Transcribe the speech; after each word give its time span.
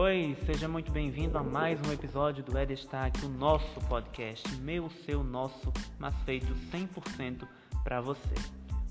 Oi, 0.00 0.36
seja 0.46 0.68
muito 0.68 0.92
bem-vindo 0.92 1.36
a 1.36 1.42
mais 1.42 1.80
um 1.80 1.92
episódio 1.92 2.44
do 2.44 2.56
É 2.56 2.64
Destaque, 2.64 3.26
o 3.26 3.28
nosso 3.28 3.80
podcast, 3.88 4.48
meu, 4.58 4.88
seu, 5.04 5.24
nosso, 5.24 5.72
mas 5.98 6.14
feito 6.24 6.46
100% 6.70 7.44
para 7.82 8.00
você. 8.00 8.34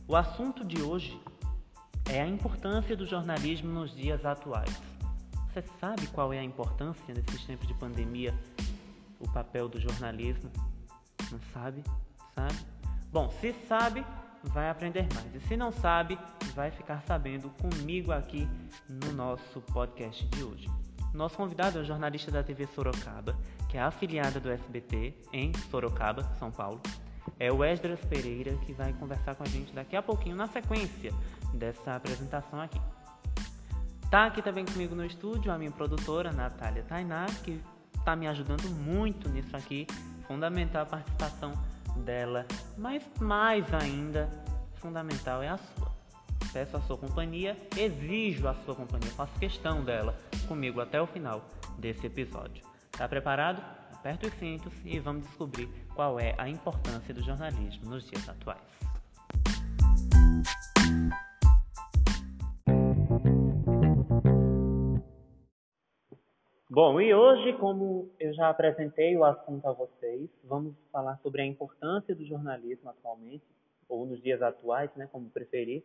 O 0.05 0.18
assunto 0.18 0.65
de 0.65 0.82
hoje 0.82 1.18
é 2.09 2.21
a 2.21 2.28
importância 2.28 2.93
do 2.93 3.05
jornalismo 3.05 3.71
nos 3.71 3.96
dias 3.96 4.25
atuais. 4.25 4.70
Você 5.47 5.64
sabe 5.79 6.07
qual 6.07 6.33
é 6.33 6.39
a 6.39 6.43
importância 6.43 7.14
nesses 7.14 7.46
tempos 7.46 7.69
de 7.69 7.74
pandemia, 7.75 8.37
o 9.18 9.32
papel 9.32 9.69
do 9.69 9.79
jornalismo? 9.79 10.51
Não 11.32 11.39
sabe? 11.54 11.86
Sabe? 12.36 12.60
Bom, 13.14 13.29
se 13.39 13.54
sabe, 13.65 14.05
vai 14.43 14.69
aprender 14.69 15.07
mais. 15.14 15.33
E 15.33 15.39
se 15.47 15.55
não 15.55 15.71
sabe, 15.71 16.19
vai 16.54 16.69
ficar 16.69 17.01
sabendo 17.04 17.50
comigo 17.51 18.11
aqui 18.11 18.46
no 18.89 19.14
nosso 19.14 19.61
podcast 19.71 20.25
de 20.25 20.43
hoje. 20.43 20.86
Nosso 21.14 21.36
convidado 21.36 21.79
é 21.79 21.82
o 21.82 21.86
jornalista 21.86 22.32
da 22.32 22.43
TV 22.43 22.68
Sorocaba, 22.68 23.36
que 23.70 23.78
é 23.78 23.82
afiliada 23.82 24.39
do 24.39 24.50
SBT 24.50 25.14
em 25.34 25.52
Sorocaba, 25.70 26.24
São 26.38 26.52
Paulo. 26.52 26.82
É 27.39 27.52
o 27.52 27.64
Esdras 27.64 28.00
Pereira 28.06 28.56
que 28.65 28.74
vai 28.74 28.93
conversar 28.93 29.36
com 29.36 29.43
a 29.43 29.48
gente 29.48 29.74
daqui 29.74 29.96
a 29.96 30.01
pouquinho 30.01 30.36
na 30.36 30.48
sequência 30.48 31.14
dessa 31.54 31.96
apresentação 31.96 32.59
aqui. 32.62 32.80
Tá 34.09 34.25
aqui 34.25 34.42
também 34.42 34.66
comigo 34.66 34.95
no 34.95 35.06
estúdio 35.06 35.52
a 35.52 35.58
minha 35.58 35.72
produtora 35.72 36.31
Natália 36.31 36.84
Tainá, 36.84 37.26
que 37.44 37.62
está 37.98 38.16
me 38.16 38.28
ajudando 38.28 38.70
muito 38.70 39.28
nisso 39.28 39.56
aqui, 39.56 39.86
fundamental 40.28 40.84
a 40.84 40.86
participação 40.86 41.52
dela, 41.98 42.46
mas 42.78 43.03
mais 43.20 43.66
ainda 43.74 44.30
fundamental 44.76 45.44
é 45.44 45.50
a 45.50 45.58
sua. 45.58 45.92
Peço 46.53 46.78
a 46.78 46.81
sua 46.81 46.98
companhia, 46.98 47.58
exijo 47.76 48.48
a 48.48 48.56
sua 48.64 48.76
companhia, 48.76 49.09
faço 49.12 49.34
questão 49.40 49.84
dela 49.84 50.16
comigo 50.48 50.81
até 50.81 51.02
o 51.02 51.06
final 51.06 51.44
desse 51.78 52.08
episódio. 52.08 52.66
Tá 52.92 53.08
preparado? 53.08 53.62
Aperta 53.94 54.28
os 54.28 54.34
cintos 54.36 54.73
e 54.86 55.00
vamos 55.00 55.23
descobrir 55.28 55.67
qual 55.94 56.20
é 56.20 56.34
a 56.38 56.48
importância 56.48 57.14
do 57.14 57.22
jornalismo 57.22 57.90
nos 57.90 58.08
dias 58.09 58.28
atuais. 58.30 58.78
Bom, 66.70 67.02
e 67.02 67.12
hoje, 67.12 67.53
como 67.53 68.12
eu 68.20 68.34
já 68.36 68.50
apresentei 68.50 69.18
o 69.18 69.25
assunto 69.25 69.68
a 69.68 69.73
vocês, 69.73 70.30
vamos 70.44 70.75
falar 70.92 71.18
sobre 71.23 71.42
a 71.42 71.45
importância 71.45 72.14
do 72.14 72.23
jornalismo 72.23 72.90
atualmente, 72.92 73.44
ou 73.90 74.06
nos 74.06 74.22
dias 74.22 74.42
atuais, 74.44 74.94
né, 74.95 75.09
como 75.12 75.28
preferir. 75.31 75.84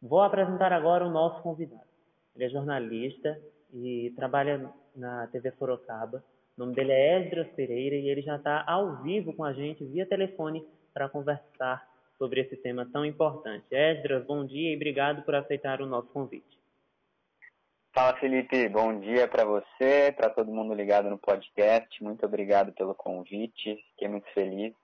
Vou 0.00 0.22
apresentar 0.22 0.72
agora 0.72 1.06
o 1.06 1.10
nosso 1.10 1.42
convidado. 1.42 1.91
Ele 2.34 2.44
é 2.44 2.48
jornalista 2.48 3.40
e 3.72 4.12
trabalha 4.16 4.72
na 4.94 5.26
TV 5.28 5.52
Sorocaba. 5.52 6.24
O 6.56 6.60
nome 6.60 6.74
dele 6.74 6.92
é 6.92 7.20
Esdras 7.20 7.48
Pereira 7.52 7.96
e 7.96 8.08
ele 8.08 8.22
já 8.22 8.36
está 8.36 8.64
ao 8.66 9.02
vivo 9.02 9.32
com 9.34 9.44
a 9.44 9.52
gente 9.52 9.84
via 9.84 10.06
telefone 10.06 10.66
para 10.92 11.08
conversar 11.08 11.88
sobre 12.18 12.40
esse 12.40 12.56
tema 12.56 12.88
tão 12.92 13.04
importante. 13.04 13.64
Esdras, 13.70 14.24
bom 14.24 14.44
dia 14.44 14.72
e 14.72 14.76
obrigado 14.76 15.22
por 15.22 15.34
aceitar 15.34 15.80
o 15.80 15.86
nosso 15.86 16.08
convite. 16.08 16.58
Fala 17.94 18.16
Felipe, 18.18 18.68
bom 18.70 19.00
dia 19.00 19.28
para 19.28 19.44
você, 19.44 20.12
para 20.16 20.30
todo 20.30 20.50
mundo 20.50 20.72
ligado 20.72 21.10
no 21.10 21.18
podcast. 21.18 22.02
Muito 22.02 22.24
obrigado 22.24 22.72
pelo 22.72 22.94
convite, 22.94 23.76
fiquei 23.90 24.08
muito 24.08 24.26
feliz. 24.32 24.74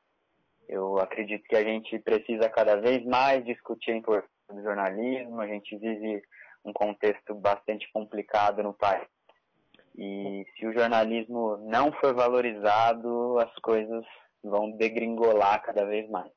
Eu 0.69 0.99
acredito 0.99 1.45
que 1.45 1.57
a 1.57 1.63
gente 1.63 1.99
precisa 2.01 2.51
cada 2.51 2.77
vez 2.77 3.03
mais 3.07 3.43
discutir 3.47 3.93
a 3.93 3.97
importância 3.97 4.29
do 4.51 4.63
jornalismo. 4.63 5.41
A 5.41 5.47
gente 5.47 5.75
vive 5.79 6.23
um 6.65 6.73
contexto 6.73 7.35
bastante 7.35 7.91
complicado 7.93 8.63
no 8.63 8.73
país. 8.73 9.07
E 9.97 10.47
se 10.57 10.67
o 10.67 10.73
jornalismo 10.73 11.57
não 11.69 11.91
for 11.93 12.15
valorizado, 12.15 13.39
as 13.39 13.53
coisas 13.57 14.05
vão 14.43 14.71
degringolar 14.71 15.63
cada 15.63 15.85
vez 15.85 16.09
mais. 16.09 16.31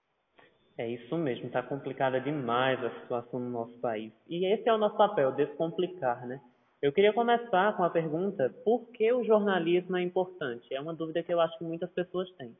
É 0.77 0.87
isso 0.87 1.15
mesmo, 1.15 1.45
está 1.45 1.61
complicada 1.61 2.19
demais 2.19 2.83
a 2.83 2.89
situação 3.01 3.39
no 3.39 3.49
nosso 3.49 3.77
país. 3.79 4.11
E 4.27 4.45
esse 4.45 4.67
é 4.67 4.73
o 4.73 4.77
nosso 4.77 4.97
papel, 4.97 5.31
descomplicar, 5.33 6.25
né? 6.25 6.41
Eu 6.81 6.91
queria 6.91 7.13
começar 7.13 7.77
com 7.77 7.83
a 7.83 7.89
pergunta: 7.89 8.49
por 8.65 8.87
que 8.89 9.13
o 9.13 9.23
jornalismo 9.23 9.97
é 9.97 10.01
importante? 10.01 10.73
É 10.73 10.81
uma 10.81 10.95
dúvida 10.95 11.21
que 11.21 11.31
eu 11.31 11.39
acho 11.39 11.55
que 11.59 11.63
muitas 11.63 11.91
pessoas 11.91 12.31
têm. 12.31 12.57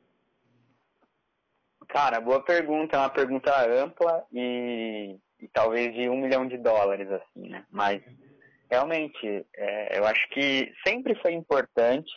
Cara, 1.88 2.20
boa 2.20 2.40
pergunta, 2.40 2.96
é 2.96 3.00
uma 3.00 3.10
pergunta 3.10 3.50
ampla 3.68 4.24
e, 4.32 5.18
e 5.42 5.48
talvez 5.48 5.92
de 5.92 6.08
um 6.08 6.20
milhão 6.20 6.46
de 6.46 6.56
dólares, 6.56 7.10
assim, 7.10 7.48
né? 7.48 7.66
Mas 7.68 8.00
realmente, 8.70 9.44
é, 9.56 9.98
eu 9.98 10.06
acho 10.06 10.28
que 10.30 10.72
sempre 10.86 11.16
foi 11.16 11.32
importante, 11.32 12.10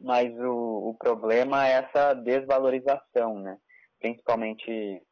mas 0.00 0.32
o, 0.40 0.90
o 0.90 0.96
problema 0.98 1.68
é 1.68 1.72
essa 1.72 2.14
desvalorização, 2.14 3.38
né? 3.38 3.58
Principalmente 4.00 5.02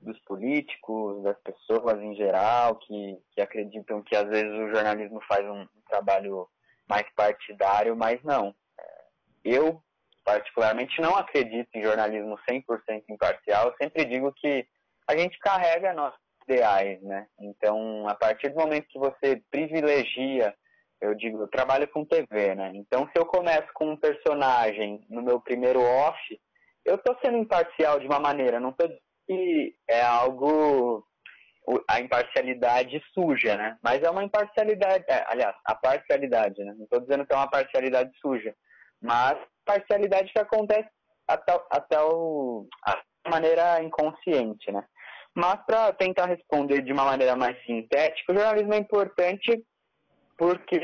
dos 0.00 0.18
políticos, 0.20 1.22
das 1.22 1.38
pessoas 1.42 2.00
em 2.00 2.14
geral, 2.16 2.76
que, 2.76 3.18
que 3.32 3.40
acreditam 3.42 4.02
que 4.02 4.16
às 4.16 4.28
vezes 4.28 4.50
o 4.50 4.70
jornalismo 4.70 5.20
faz 5.28 5.46
um, 5.46 5.66
trabalho 5.88 6.48
mais 6.88 7.06
partidário, 7.14 7.94
mas 7.94 8.20
não. 8.24 8.54
É, 8.80 9.04
eu, 9.44 9.82
particularmente, 10.24 10.98
não 11.02 11.14
acredito 11.16 11.68
em 11.74 11.82
jornalismo 11.82 12.38
100% 12.48 13.04
imparcial. 13.10 13.68
Eu 13.68 13.74
sempre 13.76 14.06
digo 14.06 14.32
que 14.32 14.66
a 15.06 15.16
gente 15.16 15.38
carrega 15.38 15.92
nossos 15.92 16.21
ideais, 16.48 17.02
né? 17.02 17.26
Então, 17.40 18.08
a 18.08 18.14
partir 18.14 18.50
do 18.50 18.60
momento 18.60 18.88
que 18.88 18.98
você 18.98 19.42
privilegia, 19.50 20.54
eu 21.00 21.14
digo, 21.14 21.42
eu 21.42 21.48
trabalho 21.48 21.88
com 21.88 22.04
TV, 22.04 22.54
né? 22.54 22.72
Então, 22.74 23.08
se 23.08 23.18
eu 23.18 23.26
começo 23.26 23.68
com 23.74 23.90
um 23.90 23.96
personagem 23.96 25.04
no 25.08 25.22
meu 25.22 25.40
primeiro 25.40 25.80
off, 25.80 26.18
eu 26.84 26.96
estou 26.96 27.16
sendo 27.24 27.38
imparcial 27.38 27.98
de 27.98 28.06
uma 28.06 28.20
maneira, 28.20 28.60
não 28.60 28.70
estou 28.70 28.88
que 29.26 29.74
é 29.88 30.02
algo 30.02 31.06
a 31.88 32.00
imparcialidade 32.00 33.00
suja, 33.14 33.56
né? 33.56 33.78
Mas 33.82 34.02
é 34.02 34.10
uma 34.10 34.24
imparcialidade, 34.24 35.04
é, 35.08 35.24
aliás, 35.28 35.54
a 35.64 35.74
parcialidade, 35.74 36.62
né? 36.64 36.74
Não 36.76 36.84
estou 36.84 37.00
dizendo 37.00 37.24
que 37.24 37.32
é 37.32 37.36
uma 37.36 37.48
parcialidade 37.50 38.10
suja, 38.20 38.54
mas 39.00 39.38
parcialidade 39.64 40.32
que 40.32 40.40
acontece 40.40 40.88
até, 41.28 41.52
até 41.70 42.00
o, 42.02 42.66
a 42.84 43.00
maneira 43.30 43.82
inconsciente, 43.82 44.72
né? 44.72 44.84
Mas 45.34 45.64
para 45.64 45.92
tentar 45.92 46.26
responder 46.26 46.82
de 46.82 46.92
uma 46.92 47.04
maneira 47.04 47.34
mais 47.34 47.56
sintética, 47.64 48.32
o 48.32 48.34
jornalismo 48.34 48.74
é 48.74 48.78
importante 48.78 49.64
porque 50.36 50.76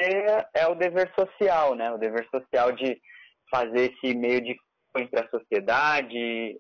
é 0.55 0.67
o 0.69 0.75
dever 0.75 1.13
social, 1.19 1.75
né? 1.75 1.91
O 1.93 1.99
dever 1.99 2.27
social 2.31 2.73
de 2.73 3.01
fazer 3.51 3.93
esse 3.93 4.17
meio 4.17 4.41
de 4.41 4.57
entre 4.97 5.21
a 5.21 5.29
sociedade, 5.29 6.59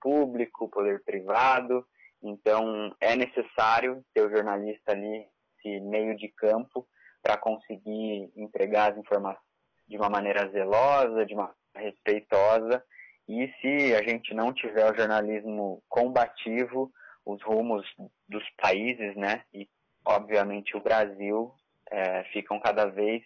público, 0.00 0.68
poder 0.68 1.02
privado. 1.04 1.86
Então, 2.22 2.94
é 3.00 3.14
necessário 3.14 4.02
ter 4.14 4.26
o 4.26 4.30
jornalista 4.30 4.92
ali, 4.92 5.26
esse 5.58 5.80
meio 5.80 6.16
de 6.16 6.28
campo, 6.28 6.86
para 7.22 7.36
conseguir 7.36 8.30
entregar 8.36 8.92
as 8.92 8.98
informações 8.98 9.44
de 9.88 9.96
uma 9.96 10.08
maneira 10.08 10.48
zelosa, 10.50 11.26
de 11.26 11.34
uma 11.34 11.52
respeitosa. 11.74 12.82
E 13.28 13.52
se 13.60 13.94
a 13.94 14.02
gente 14.02 14.34
não 14.34 14.52
tiver 14.52 14.90
o 14.90 14.96
jornalismo 14.96 15.82
combativo, 15.88 16.92
os 17.26 17.42
rumos 17.42 17.84
dos 18.28 18.48
países, 18.56 19.16
né, 19.16 19.42
e 19.52 19.68
obviamente 20.04 20.76
o 20.76 20.80
Brasil, 20.80 21.52
é, 21.90 22.24
ficam 22.32 22.58
cada 22.60 22.86
vez 22.86 23.22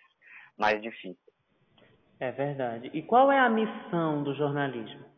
mais 0.58 0.80
difíceis. 0.82 1.16
É 2.18 2.30
verdade. 2.32 2.90
E 2.92 3.02
qual 3.02 3.30
é 3.30 3.38
a 3.38 3.48
missão 3.48 4.22
do 4.22 4.34
jornalismo? 4.34 5.10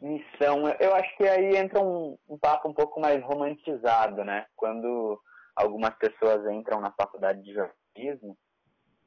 missão, 0.00 0.68
eu 0.78 0.94
acho 0.94 1.16
que 1.16 1.24
aí 1.24 1.56
entra 1.56 1.80
um, 1.80 2.16
um 2.28 2.38
papo 2.38 2.68
um 2.68 2.74
pouco 2.74 3.00
mais 3.00 3.22
romantizado, 3.22 4.24
né? 4.24 4.46
Quando 4.54 5.20
algumas 5.54 5.94
pessoas 5.96 6.46
entram 6.52 6.80
na 6.80 6.92
faculdade 6.92 7.42
de 7.42 7.52
jornalismo, 7.52 8.36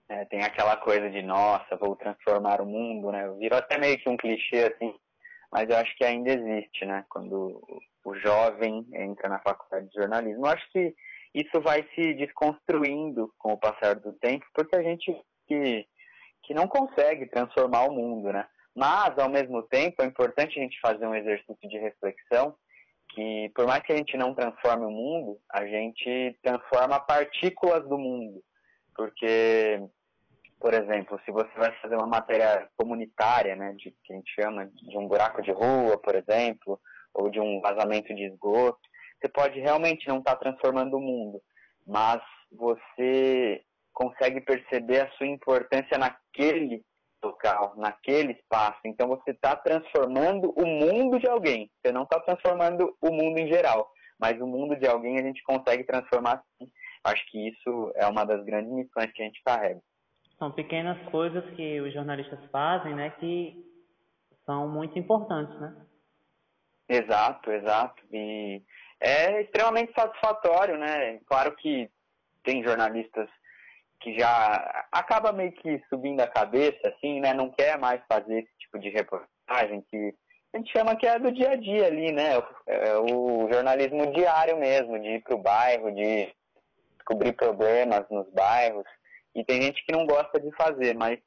é, 0.07 0.25
tem 0.25 0.43
aquela 0.43 0.75
coisa 0.77 1.09
de, 1.09 1.21
nossa, 1.21 1.75
vou 1.75 1.95
transformar 1.95 2.61
o 2.61 2.65
mundo, 2.65 3.11
né? 3.11 3.29
Virou 3.37 3.59
até 3.59 3.77
meio 3.77 3.97
que 3.99 4.09
um 4.09 4.17
clichê, 4.17 4.73
assim, 4.73 4.93
mas 5.51 5.69
eu 5.69 5.77
acho 5.77 5.95
que 5.97 6.03
ainda 6.03 6.31
existe, 6.31 6.85
né? 6.85 7.05
Quando 7.09 7.61
o 8.03 8.15
jovem 8.15 8.85
entra 8.93 9.29
na 9.29 9.39
faculdade 9.39 9.87
de 9.87 9.95
jornalismo. 9.95 10.45
Eu 10.45 10.51
acho 10.51 10.71
que 10.71 10.95
isso 11.33 11.61
vai 11.61 11.87
se 11.93 12.13
desconstruindo 12.15 13.31
com 13.37 13.53
o 13.53 13.57
passar 13.57 13.95
do 13.95 14.13
tempo, 14.13 14.45
porque 14.53 14.75
a 14.75 14.81
gente 14.81 15.15
que, 15.47 15.85
que 16.43 16.53
não 16.53 16.67
consegue 16.67 17.27
transformar 17.27 17.83
o 17.83 17.93
mundo, 17.93 18.31
né? 18.31 18.47
Mas, 18.75 19.17
ao 19.17 19.29
mesmo 19.29 19.63
tempo, 19.63 20.01
é 20.01 20.05
importante 20.05 20.57
a 20.57 20.63
gente 20.63 20.79
fazer 20.79 21.05
um 21.05 21.15
exercício 21.15 21.69
de 21.69 21.77
reflexão 21.77 22.55
que, 23.09 23.51
por 23.55 23.65
mais 23.65 23.83
que 23.83 23.91
a 23.91 23.97
gente 23.97 24.15
não 24.15 24.33
transforme 24.33 24.85
o 24.85 24.91
mundo, 24.91 25.39
a 25.51 25.65
gente 25.65 26.37
transforma 26.41 26.99
partículas 26.99 27.87
do 27.87 27.97
mundo. 27.97 28.41
Porque, 28.95 29.81
por 30.59 30.73
exemplo, 30.73 31.19
se 31.23 31.31
você 31.31 31.51
vai 31.57 31.71
fazer 31.81 31.95
uma 31.95 32.07
matéria 32.07 32.69
comunitária, 32.77 33.55
né, 33.55 33.73
de, 33.77 33.95
que 34.03 34.13
a 34.13 34.15
gente 34.15 34.29
chama 34.33 34.65
de 34.67 34.97
um 34.97 35.07
buraco 35.07 35.41
de 35.41 35.51
rua, 35.51 35.97
por 35.97 36.15
exemplo, 36.15 36.79
ou 37.13 37.29
de 37.29 37.39
um 37.39 37.61
vazamento 37.61 38.13
de 38.13 38.25
esgoto, 38.25 38.79
você 39.19 39.29
pode 39.29 39.59
realmente 39.59 40.07
não 40.07 40.19
estar 40.19 40.35
tá 40.35 40.39
transformando 40.39 40.97
o 40.97 41.01
mundo, 41.01 41.41
mas 41.87 42.21
você 42.51 43.63
consegue 43.93 44.41
perceber 44.41 45.01
a 45.01 45.11
sua 45.11 45.27
importância 45.27 45.97
naquele 45.97 46.83
local, 47.23 47.73
naquele 47.77 48.33
espaço. 48.33 48.79
Então 48.85 49.07
você 49.07 49.31
está 49.31 49.55
transformando 49.55 50.53
o 50.57 50.65
mundo 50.65 51.19
de 51.19 51.27
alguém. 51.27 51.69
Você 51.81 51.91
não 51.91 52.03
está 52.03 52.19
transformando 52.19 52.95
o 53.01 53.11
mundo 53.11 53.39
em 53.39 53.47
geral, 53.47 53.89
mas 54.17 54.39
o 54.39 54.47
mundo 54.47 54.75
de 54.77 54.87
alguém 54.87 55.19
a 55.19 55.23
gente 55.23 55.43
consegue 55.43 55.83
transformar 55.83 56.41
sim. 56.57 56.69
Acho 57.03 57.25
que 57.29 57.49
isso 57.49 57.91
é 57.95 58.05
uma 58.07 58.25
das 58.25 58.43
grandes 58.43 58.71
missões 58.71 59.11
que 59.13 59.21
a 59.21 59.25
gente 59.25 59.41
carrega. 59.43 59.81
São 60.39 60.51
pequenas 60.51 60.97
coisas 61.09 61.43
que 61.55 61.81
os 61.81 61.93
jornalistas 61.93 62.39
fazem, 62.49 62.95
né, 62.95 63.09
que 63.19 63.63
são 64.45 64.67
muito 64.67 64.97
importantes, 64.97 65.59
né? 65.59 65.75
Exato, 66.87 67.51
exato. 67.51 68.01
E 68.11 68.63
é 68.99 69.41
extremamente 69.41 69.93
satisfatório, 69.93 70.77
né? 70.77 71.19
Claro 71.27 71.55
que 71.55 71.87
tem 72.43 72.63
jornalistas 72.63 73.29
que 73.99 74.17
já 74.17 74.87
acaba 74.91 75.31
meio 75.31 75.51
que 75.51 75.79
subindo 75.89 76.21
a 76.21 76.27
cabeça, 76.27 76.87
assim, 76.87 77.19
né? 77.19 77.33
Não 77.33 77.51
quer 77.51 77.77
mais 77.77 78.01
fazer 78.07 78.39
esse 78.39 78.57
tipo 78.57 78.79
de 78.79 78.89
reportagem 78.89 79.81
que 79.81 80.15
a 80.51 80.57
gente 80.57 80.71
chama 80.71 80.95
que 80.95 81.05
é 81.05 81.19
do 81.19 81.31
dia 81.31 81.51
a 81.51 81.55
dia 81.55 81.85
ali, 81.85 82.11
né? 82.11 82.31
É 82.65 82.97
o 82.97 83.47
jornalismo 83.51 84.11
diário 84.13 84.57
mesmo, 84.57 84.99
de 84.99 85.09
ir 85.09 85.21
para 85.21 85.35
o 85.35 85.41
bairro, 85.41 85.91
de 85.91 86.33
descobrir 86.97 87.33
problemas 87.33 88.09
nos 88.09 88.27
bairros. 88.31 88.85
E 89.35 89.43
tem 89.43 89.61
gente 89.61 89.85
que 89.85 89.91
não 89.91 90.05
gosta 90.05 90.39
de 90.39 90.51
fazer, 90.55 90.95
mas 90.95 91.19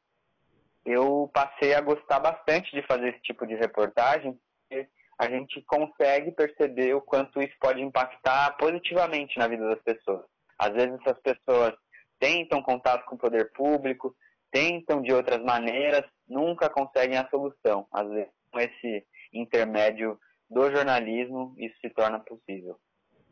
eu 0.85 1.31
passei 1.33 1.75
a 1.75 1.81
gostar 1.81 2.19
bastante 2.19 2.71
de 2.75 2.87
fazer 2.87 3.11
esse 3.11 3.23
tipo 3.23 3.47
de 3.47 3.55
reportagem, 3.55 4.39
porque 4.69 4.89
a 5.19 5.29
gente 5.29 5.63
consegue 5.63 6.33
perceber 6.33 6.95
o 6.95 7.01
quanto 7.01 7.41
isso 7.41 7.55
pode 7.61 7.81
impactar 7.81 8.57
positivamente 8.57 9.39
na 9.39 9.47
vida 9.47 9.69
das 9.69 9.83
pessoas. 9.83 10.25
Às 10.59 10.71
vezes 10.71 10.99
essas 11.01 11.21
pessoas 11.21 11.75
tentam 12.19 12.63
contato 12.63 13.05
com 13.05 13.15
o 13.15 13.19
poder 13.19 13.53
público, 13.53 14.15
tentam 14.51 15.01
de 15.01 15.13
outras 15.13 15.43
maneiras, 15.43 16.05
nunca 16.29 16.69
conseguem 16.69 17.19
a 17.19 17.29
solução. 17.29 17.87
Às 17.93 18.09
vezes, 18.09 18.33
com 18.51 18.61
esse 18.61 19.07
intermédio 19.33 20.19
do 20.49 20.71
jornalismo, 20.71 21.55
isso 21.57 21.77
se 21.81 21.91
torna 21.91 22.21
possível. 22.21 22.77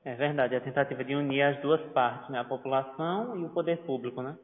É 0.04 0.14
verdade, 0.14 0.56
a 0.56 0.60
tentativa 0.60 1.04
de 1.04 1.14
unir 1.14 1.42
as 1.42 1.60
duas 1.60 1.80
partes, 1.92 2.30
né? 2.30 2.38
a 2.38 2.44
população 2.44 3.38
e 3.38 3.44
o 3.44 3.50
poder 3.50 3.78
público, 3.84 4.22
né? 4.22 4.36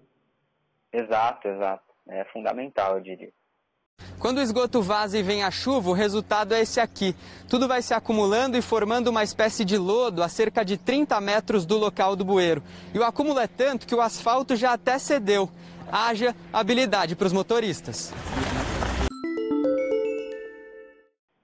Exato, 0.93 1.49
exato. 1.49 1.85
É 2.09 2.25
fundamental, 2.27 2.97
eu 2.97 3.03
diria. 3.03 3.33
Quando 4.19 4.39
o 4.39 4.43
esgoto 4.43 4.81
vaza 4.81 5.19
e 5.19 5.23
vem 5.23 5.43
a 5.43 5.51
chuva, 5.51 5.91
o 5.91 5.93
resultado 5.93 6.55
é 6.55 6.61
esse 6.61 6.81
aqui. 6.81 7.15
Tudo 7.49 7.69
vai 7.69 7.83
se 7.83 7.95
acumulando 7.95 8.57
e 8.57 8.63
formando 8.63 9.09
uma 9.09 9.23
espécie 9.23 9.65
de 9.65 9.77
lodo 9.77 10.23
a 10.23 10.29
cerca 10.29 10.65
de 10.65 10.77
30 10.77 11.21
metros 11.21 11.67
do 11.67 11.77
local 11.77 12.17
do 12.17 12.25
bueiro. 12.25 12.63
E 12.95 12.99
o 12.99 13.05
acúmulo 13.05 13.39
é 13.39 13.47
tanto 13.47 13.87
que 13.87 13.95
o 13.95 14.01
asfalto 14.01 14.57
já 14.57 14.73
até 14.73 14.99
cedeu. 14.99 15.49
Haja 15.91 16.35
habilidade 16.53 17.15
para 17.15 17.27
os 17.27 17.33
motoristas. 17.33 18.13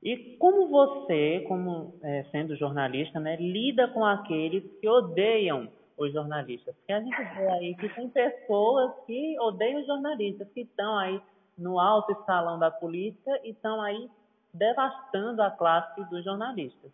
E 0.02 0.36
como 0.38 0.68
você, 0.68 1.44
como 1.46 1.94
é, 2.02 2.24
sendo 2.32 2.56
jornalista, 2.56 3.20
né, 3.20 3.36
lida 3.36 3.86
com 3.88 4.04
aqueles 4.04 4.64
que 4.80 4.88
odeiam 4.88 5.68
os 5.96 6.12
jornalistas? 6.12 6.74
Porque 6.76 6.92
a 6.92 7.00
gente 7.00 7.16
vê 7.16 7.48
aí 7.48 7.74
que 7.76 7.88
tem 7.90 8.08
pessoas 8.08 8.92
que 9.06 9.36
odeiam 9.40 9.80
os 9.80 9.86
jornalistas, 9.86 10.48
que 10.52 10.60
estão 10.62 10.98
aí 10.98 11.20
no 11.56 11.78
alto 11.78 12.12
escalão 12.12 12.58
da 12.58 12.70
política 12.70 13.38
e 13.44 13.50
estão 13.50 13.80
aí 13.80 14.10
devastando 14.52 15.42
a 15.42 15.50
classe 15.50 16.04
dos 16.04 16.24
jornalistas. 16.24 16.90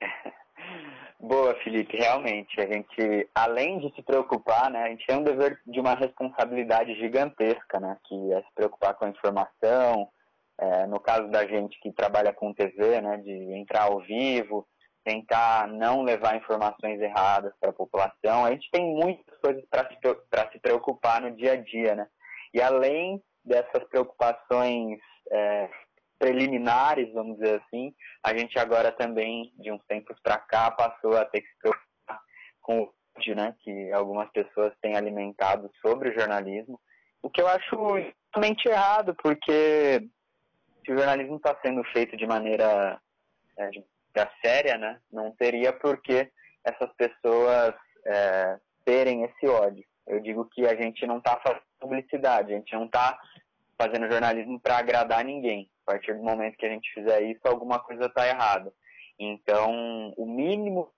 Boa, 1.20 1.52
Felipe, 1.56 1.96
realmente, 1.96 2.60
a 2.60 2.66
gente, 2.66 3.28
além 3.34 3.80
de 3.80 3.92
se 3.94 4.02
preocupar, 4.02 4.70
né, 4.70 4.84
a 4.84 4.88
gente 4.88 5.04
tem 5.04 5.16
um 5.16 5.24
dever 5.24 5.60
de 5.66 5.80
uma 5.80 5.94
responsabilidade 5.94 6.94
gigantesca, 6.94 7.80
né, 7.80 7.96
que 8.04 8.32
é 8.32 8.40
se 8.40 8.54
preocupar 8.54 8.94
com 8.94 9.04
a 9.04 9.08
informação, 9.08 10.08
é, 10.56 10.86
no 10.86 11.00
caso 11.00 11.28
da 11.28 11.44
gente 11.44 11.78
que 11.80 11.90
trabalha 11.92 12.32
com 12.32 12.54
TV, 12.54 13.00
né, 13.00 13.16
de 13.16 13.32
entrar 13.54 13.84
ao 13.84 13.98
vivo, 14.00 14.64
tentar 15.08 15.66
não 15.68 16.02
levar 16.02 16.36
informações 16.36 17.00
erradas 17.00 17.54
para 17.58 17.70
a 17.70 17.72
população, 17.72 18.44
a 18.44 18.50
gente 18.50 18.68
tem 18.70 18.84
muitas 18.94 19.38
coisas 19.38 19.64
para 19.70 19.88
se, 19.88 20.52
se 20.52 20.58
preocupar 20.60 21.22
no 21.22 21.34
dia 21.34 21.52
a 21.52 21.56
dia, 21.56 21.94
né, 21.94 22.06
e 22.52 22.60
além 22.60 23.22
dessas 23.42 23.84
preocupações 23.88 25.00
é, 25.30 25.70
preliminares, 26.18 27.10
vamos 27.14 27.38
dizer 27.38 27.62
assim, 27.62 27.94
a 28.22 28.36
gente 28.36 28.58
agora 28.58 28.92
também, 28.92 29.50
de 29.56 29.72
uns 29.72 29.82
tempos 29.86 30.18
para 30.22 30.36
cá, 30.36 30.70
passou 30.70 31.16
a 31.16 31.24
ter 31.24 31.40
que 31.40 31.48
se 31.48 31.58
preocupar 31.58 32.20
com 32.60 32.82
o 32.82 32.92
né, 33.34 33.54
que 33.60 33.92
algumas 33.92 34.30
pessoas 34.30 34.72
têm 34.80 34.94
alimentado 34.94 35.70
sobre 35.80 36.10
o 36.10 36.14
jornalismo, 36.14 36.78
o 37.22 37.30
que 37.30 37.40
eu 37.40 37.48
acho 37.48 37.76
totalmente 38.30 38.68
errado, 38.68 39.14
porque 39.22 40.00
se 40.84 40.92
o 40.92 40.96
jornalismo 40.96 41.36
está 41.36 41.58
sendo 41.64 41.82
feito 41.84 42.16
de 42.16 42.26
maneira 42.26 43.00
é, 43.56 43.70
de, 43.70 43.84
séria, 44.44 44.76
né, 44.76 45.00
não 45.12 45.30
teria 45.32 45.72
por 45.72 46.00
que 46.02 46.30
essas 46.64 46.92
pessoas 46.94 47.74
é, 48.06 48.58
terem 48.84 49.24
esse 49.24 49.46
ódio. 49.46 49.84
Eu 50.06 50.20
digo 50.20 50.44
que 50.46 50.66
a 50.66 50.74
gente 50.74 51.06
não 51.06 51.18
está 51.18 51.36
fazendo 51.36 51.62
publicidade, 51.78 52.52
a 52.52 52.56
gente 52.56 52.72
não 52.74 52.86
está 52.86 53.18
fazendo 53.80 54.10
jornalismo 54.10 54.58
para 54.58 54.78
agradar 54.78 55.24
ninguém. 55.24 55.70
A 55.86 55.92
partir 55.92 56.14
do 56.14 56.22
momento 56.22 56.56
que 56.56 56.66
a 56.66 56.70
gente 56.70 56.92
fizer 56.92 57.22
isso, 57.22 57.40
alguma 57.44 57.78
coisa 57.78 58.06
está 58.06 58.26
errada. 58.26 58.72
Então, 59.18 60.12
o 60.16 60.26
mínimo, 60.26 60.90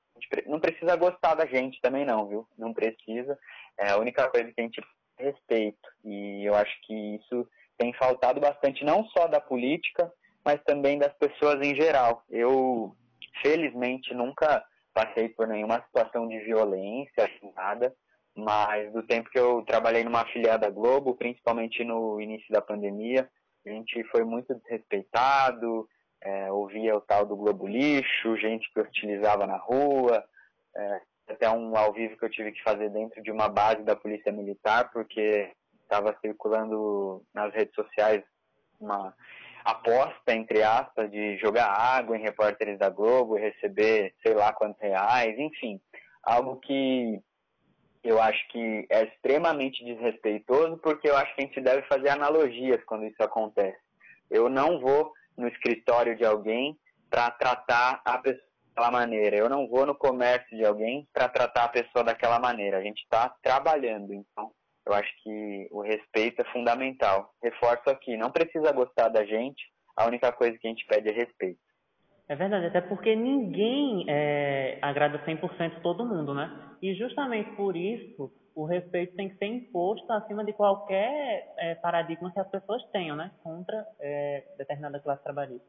não 0.47 0.61
precisa 0.61 0.97
gostar 0.97 1.35
da 1.35 1.47
gente 1.47 1.81
também 1.81 2.05
não, 2.05 2.27
viu? 2.27 2.49
Não 2.57 2.73
precisa. 2.73 3.39
É 3.79 3.91
a 3.91 3.99
única 3.99 4.29
coisa 4.29 4.53
que 4.53 4.61
a 4.61 4.65
gente 4.65 4.81
respeito. 5.19 5.89
E 6.05 6.45
eu 6.45 6.55
acho 6.55 6.73
que 6.83 7.17
isso 7.17 7.47
tem 7.79 7.93
faltado 7.95 8.41
bastante, 8.41 8.85
não 8.85 9.05
só 9.07 9.27
da 9.27 9.41
política, 9.41 10.13
mas 10.45 10.63
também 10.65 10.99
das 10.99 11.13
pessoas 11.15 11.61
em 11.67 11.75
geral. 11.75 12.25
Eu, 12.29 12.95
felizmente, 13.43 14.15
nunca 14.15 14.65
passei 14.93 15.29
por 15.29 15.47
nenhuma 15.47 15.83
situação 15.83 16.27
de 16.29 16.39
violência, 16.41 17.31
nada 17.55 17.95
mas 18.35 18.93
do 18.93 19.03
tempo 19.03 19.31
que 19.31 19.39
eu 19.39 19.63
trabalhei 19.67 20.05
numa 20.05 20.23
afiliada 20.23 20.71
Globo, 20.71 21.15
principalmente 21.15 21.85
no 21.85 22.21
início 22.21 22.53
da 22.53 22.61
pandemia, 22.61 23.29
a 23.67 23.71
gente 23.71 24.03
foi 24.05 24.25
muito 24.25 24.55
desrespeitado, 24.55 25.89
é, 26.23 26.51
ouvia 26.51 26.97
o 26.97 27.01
tal 27.01 27.27
do 27.27 27.37
Globo 27.37 27.67
Lixo, 27.67 28.37
gente 28.37 28.71
que 28.73 28.81
utilizava 28.81 29.47
na 29.47 29.57
rua, 29.57 30.25
é, 30.75 31.01
até 31.29 31.51
um 31.51 31.77
ao 31.77 31.93
vivo 31.93 32.17
que 32.17 32.25
eu 32.25 32.31
tive 32.31 32.53
que 32.53 32.63
fazer 32.63 32.91
dentro 32.91 33.23
de 33.23 33.31
uma 33.31 33.49
base 33.49 33.83
da 33.83 33.95
Polícia 33.95 34.33
Militar, 34.33 34.91
porque 34.93 35.53
estava 35.83 36.17
circulando 36.21 37.23
nas 37.35 37.53
redes 37.53 37.75
sociais 37.75 38.23
uma 38.81 39.15
aposta, 39.65 40.35
entre 40.35 40.63
aspas, 40.63 41.11
de 41.11 41.37
jogar 41.39 41.67
água 41.67 42.17
em 42.17 42.23
repórteres 42.23 42.79
da 42.79 42.89
Globo 42.89 43.37
e 43.37 43.41
receber 43.41 44.15
sei 44.23 44.35
lá 44.35 44.53
quantos 44.53 44.81
reais, 44.81 45.39
enfim, 45.39 45.81
algo 46.23 46.57
que 46.57 47.21
eu 48.03 48.21
acho 48.21 48.49
que 48.49 48.87
é 48.89 49.05
extremamente 49.05 49.85
desrespeitoso, 49.85 50.79
porque 50.79 51.09
eu 51.09 51.17
acho 51.17 51.35
que 51.35 51.43
a 51.43 51.45
gente 51.45 51.61
deve 51.61 51.83
fazer 51.83 52.09
analogias 52.09 52.83
quando 52.85 53.05
isso 53.05 53.23
acontece. 53.23 53.79
Eu 54.31 54.49
não 54.49 54.81
vou 54.81 55.13
no 55.37 55.49
escritório 55.49 56.17
de 56.17 56.25
alguém 56.25 56.79
para 57.11 57.31
tratar 57.31 58.01
a 58.05 58.19
pessoa 58.19 58.43
daquela 58.69 58.91
maneira. 58.91 59.37
Eu 59.37 59.49
não 59.49 59.69
vou 59.69 59.85
no 59.85 59.95
comércio 59.95 60.57
de 60.57 60.65
alguém 60.65 61.07
para 61.13 61.29
tratar 61.29 61.65
a 61.65 61.69
pessoa 61.69 62.05
daquela 62.05 62.39
maneira. 62.39 62.79
A 62.79 62.83
gente 62.83 63.03
está 63.03 63.29
trabalhando, 63.43 64.15
então 64.15 64.53
eu 64.87 64.95
acho 64.95 65.11
que 65.23 65.69
o 65.71 65.83
respeito 65.83 66.41
é 66.41 66.53
fundamental. 66.53 67.31
Reforço 67.43 67.89
aqui, 67.91 68.17
não 68.17 68.31
precisa 68.31 68.73
gostar 68.73 69.09
da 69.09 69.25
gente, 69.25 69.63
a 69.97 70.07
única 70.07 70.33
coisa 70.33 70.57
que 70.59 70.67
a 70.67 70.71
gente 70.71 70.87
pede 70.87 71.09
é 71.11 71.13
respeito. 71.13 71.61
É 72.29 72.37
verdade, 72.37 72.67
até 72.67 72.81
porque 72.81 73.17
ninguém 73.17 74.05
é, 74.09 74.79
agrada 74.81 75.19
100% 75.25 75.83
todo 75.83 76.07
mundo, 76.07 76.33
né? 76.33 76.77
E 76.81 76.95
justamente 76.95 77.51
por 77.57 77.77
isso, 77.77 78.33
o 78.55 78.65
respeito 78.65 79.17
tem 79.17 79.29
que 79.29 79.37
ser 79.37 79.47
imposto 79.47 80.11
acima 80.13 80.45
de 80.45 80.53
qualquer 80.53 81.53
é, 81.59 81.75
paradigma 81.75 82.33
que 82.33 82.39
as 82.39 82.49
pessoas 82.49 82.83
tenham, 82.93 83.17
né? 83.17 83.33
Contra 83.43 83.85
é, 83.99 84.45
determinada 84.57 85.01
classe 85.01 85.25
trabalhista. 85.25 85.67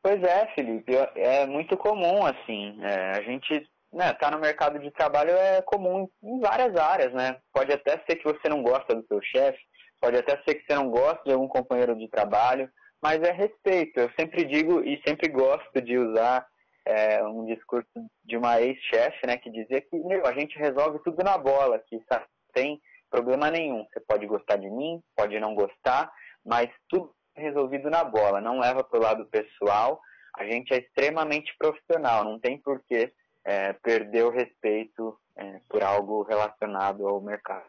Pois 0.00 0.22
é, 0.22 0.46
Felipe, 0.54 0.92
é 1.16 1.46
muito 1.46 1.76
comum, 1.76 2.24
assim, 2.24 2.78
é, 2.82 3.18
a 3.18 3.22
gente 3.22 3.68
né, 3.92 4.12
tá 4.14 4.30
no 4.30 4.38
mercado 4.38 4.78
de 4.78 4.90
trabalho 4.90 5.30
é 5.30 5.62
comum 5.62 6.08
em 6.22 6.40
várias 6.40 6.76
áreas, 6.76 7.12
né? 7.12 7.38
Pode 7.52 7.72
até 7.72 7.92
ser 8.04 8.16
que 8.16 8.24
você 8.24 8.48
não 8.48 8.62
gosta 8.62 8.94
do 8.94 9.06
seu 9.06 9.20
chefe, 9.22 9.58
pode 10.00 10.16
até 10.16 10.40
ser 10.42 10.56
que 10.56 10.64
você 10.66 10.74
não 10.74 10.90
gosta 10.90 11.22
de 11.24 11.32
algum 11.32 11.48
companheiro 11.48 11.96
de 11.96 12.08
trabalho, 12.08 12.70
mas 13.02 13.22
é 13.22 13.32
respeito. 13.32 14.00
Eu 14.00 14.10
sempre 14.18 14.44
digo 14.44 14.84
e 14.84 15.00
sempre 15.06 15.28
gosto 15.28 15.80
de 15.80 15.96
usar 15.96 16.46
é, 16.86 17.22
um 17.24 17.44
discurso 17.46 17.88
de 18.24 18.36
uma 18.36 18.60
ex-chefe, 18.60 19.26
né, 19.26 19.36
que 19.36 19.50
dizia 19.50 19.80
que 19.80 19.96
meu, 19.98 20.26
a 20.26 20.32
gente 20.32 20.58
resolve 20.58 20.98
tudo 21.02 21.22
na 21.22 21.36
bola, 21.38 21.82
que 21.86 22.00
sabe, 22.10 22.26
tem 22.52 22.80
problema 23.10 23.50
nenhum. 23.50 23.86
Você 23.86 24.00
pode 24.00 24.26
gostar 24.26 24.56
de 24.56 24.70
mim, 24.70 25.00
pode 25.16 25.38
não 25.40 25.54
gostar, 25.54 26.10
mas 26.44 26.68
tudo 26.88 27.12
é 27.36 27.42
resolvido 27.42 27.88
na 27.90 28.04
bola. 28.04 28.40
Não 28.40 28.58
leva 28.58 28.84
para 28.84 28.98
o 28.98 29.02
lado 29.02 29.26
pessoal. 29.26 30.00
A 30.36 30.44
gente 30.44 30.72
é 30.72 30.78
extremamente 30.78 31.54
profissional. 31.58 32.24
Não 32.24 32.38
tem 32.38 32.58
por 32.58 32.82
que 32.84 33.12
é, 33.44 33.72
perder 33.72 34.24
o 34.24 34.30
respeito 34.30 35.18
é, 35.36 35.60
por 35.68 35.82
algo 35.82 36.22
relacionado 36.22 37.06
ao 37.06 37.20
mercado. 37.20 37.66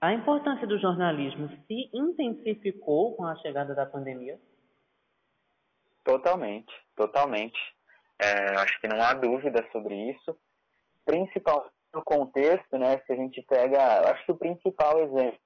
A 0.00 0.12
importância 0.12 0.66
do 0.66 0.78
jornalismo 0.78 1.48
se 1.66 1.88
intensificou 1.92 3.14
com 3.14 3.24
a 3.24 3.36
chegada 3.36 3.74
da 3.74 3.86
pandemia? 3.86 4.38
Totalmente, 6.02 6.72
totalmente. 6.96 7.58
É, 8.18 8.56
acho 8.56 8.80
que 8.80 8.88
não 8.88 9.00
há 9.00 9.14
dúvida 9.14 9.64
sobre 9.70 9.94
isso. 10.10 10.36
Principalmente 11.04 11.72
no 11.94 12.02
contexto, 12.02 12.78
né, 12.78 12.98
se 13.06 13.12
a 13.12 13.16
gente 13.16 13.42
pega, 13.42 14.10
acho 14.10 14.24
que 14.24 14.32
o 14.32 14.36
principal 14.36 14.98
exemplo 15.00 15.38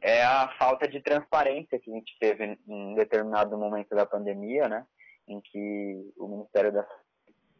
é 0.00 0.22
a 0.22 0.48
falta 0.58 0.88
de 0.88 1.00
transparência 1.00 1.78
que 1.78 1.90
a 1.90 1.94
gente 1.94 2.16
teve 2.18 2.58
em 2.66 2.94
determinado 2.94 3.56
momento 3.56 3.94
da 3.94 4.04
pandemia, 4.04 4.68
né, 4.68 4.86
em 5.26 5.40
que 5.40 6.12
o 6.16 6.28
Ministério 6.28 6.72
da 6.72 6.86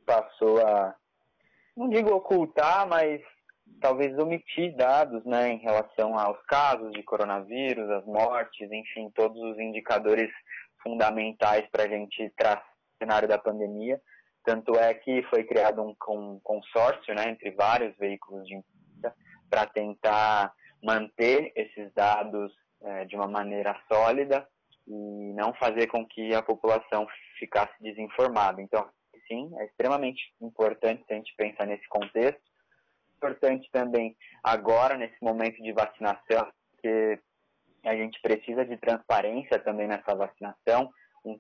passou 0.08 0.66
a, 0.66 0.94
não 1.76 1.90
digo 1.90 2.14
ocultar, 2.14 2.88
mas 2.88 3.20
talvez 3.78 4.18
omitir 4.18 4.74
dados, 4.74 5.22
né, 5.26 5.50
em 5.50 5.58
relação 5.58 6.18
aos 6.18 6.40
casos 6.46 6.90
de 6.92 7.02
coronavírus, 7.02 7.90
as 7.90 8.06
mortes, 8.06 8.72
enfim, 8.72 9.10
todos 9.14 9.38
os 9.42 9.58
indicadores 9.58 10.30
fundamentais 10.82 11.68
para 11.70 11.84
a 11.84 11.88
gente 11.88 12.32
traçar 12.38 12.64
o 12.64 13.04
cenário 13.04 13.28
da 13.28 13.36
pandemia. 13.36 14.00
Tanto 14.44 14.78
é 14.78 14.94
que 14.94 15.22
foi 15.24 15.44
criado 15.44 15.82
um, 15.82 16.40
consórcio 16.42 17.14
né, 17.14 17.28
entre 17.28 17.50
vários 17.50 17.94
veículos 17.98 18.46
de 18.46 18.54
imprensa 18.54 19.14
para 19.50 19.66
tentar 19.66 20.54
manter 20.82 21.52
esses 21.54 21.92
dados 21.92 22.50
é, 22.80 23.04
de 23.04 23.14
uma 23.14 23.28
maneira 23.28 23.78
sólida 23.92 24.48
e 24.86 25.32
não 25.34 25.52
fazer 25.54 25.86
com 25.88 26.06
que 26.06 26.34
a 26.34 26.42
população 26.42 27.06
ficasse 27.38 27.74
desinformada. 27.80 28.62
Então, 28.62 28.88
sim, 29.28 29.50
é 29.58 29.66
extremamente 29.66 30.34
importante 30.40 31.04
se 31.06 31.12
a 31.12 31.16
gente 31.16 31.34
pensar 31.36 31.66
nesse 31.66 31.86
contexto. 31.88 32.40
Importante 33.16 33.68
também 33.70 34.16
agora, 34.42 34.96
nesse 34.96 35.16
momento 35.22 35.62
de 35.62 35.72
vacinação, 35.72 36.50
que 36.80 37.18
a 37.84 37.94
gente 37.94 38.20
precisa 38.20 38.64
de 38.64 38.76
transparência 38.76 39.58
também 39.58 39.86
nessa 39.86 40.14
vacinação, 40.14 40.90
um, 41.24 41.36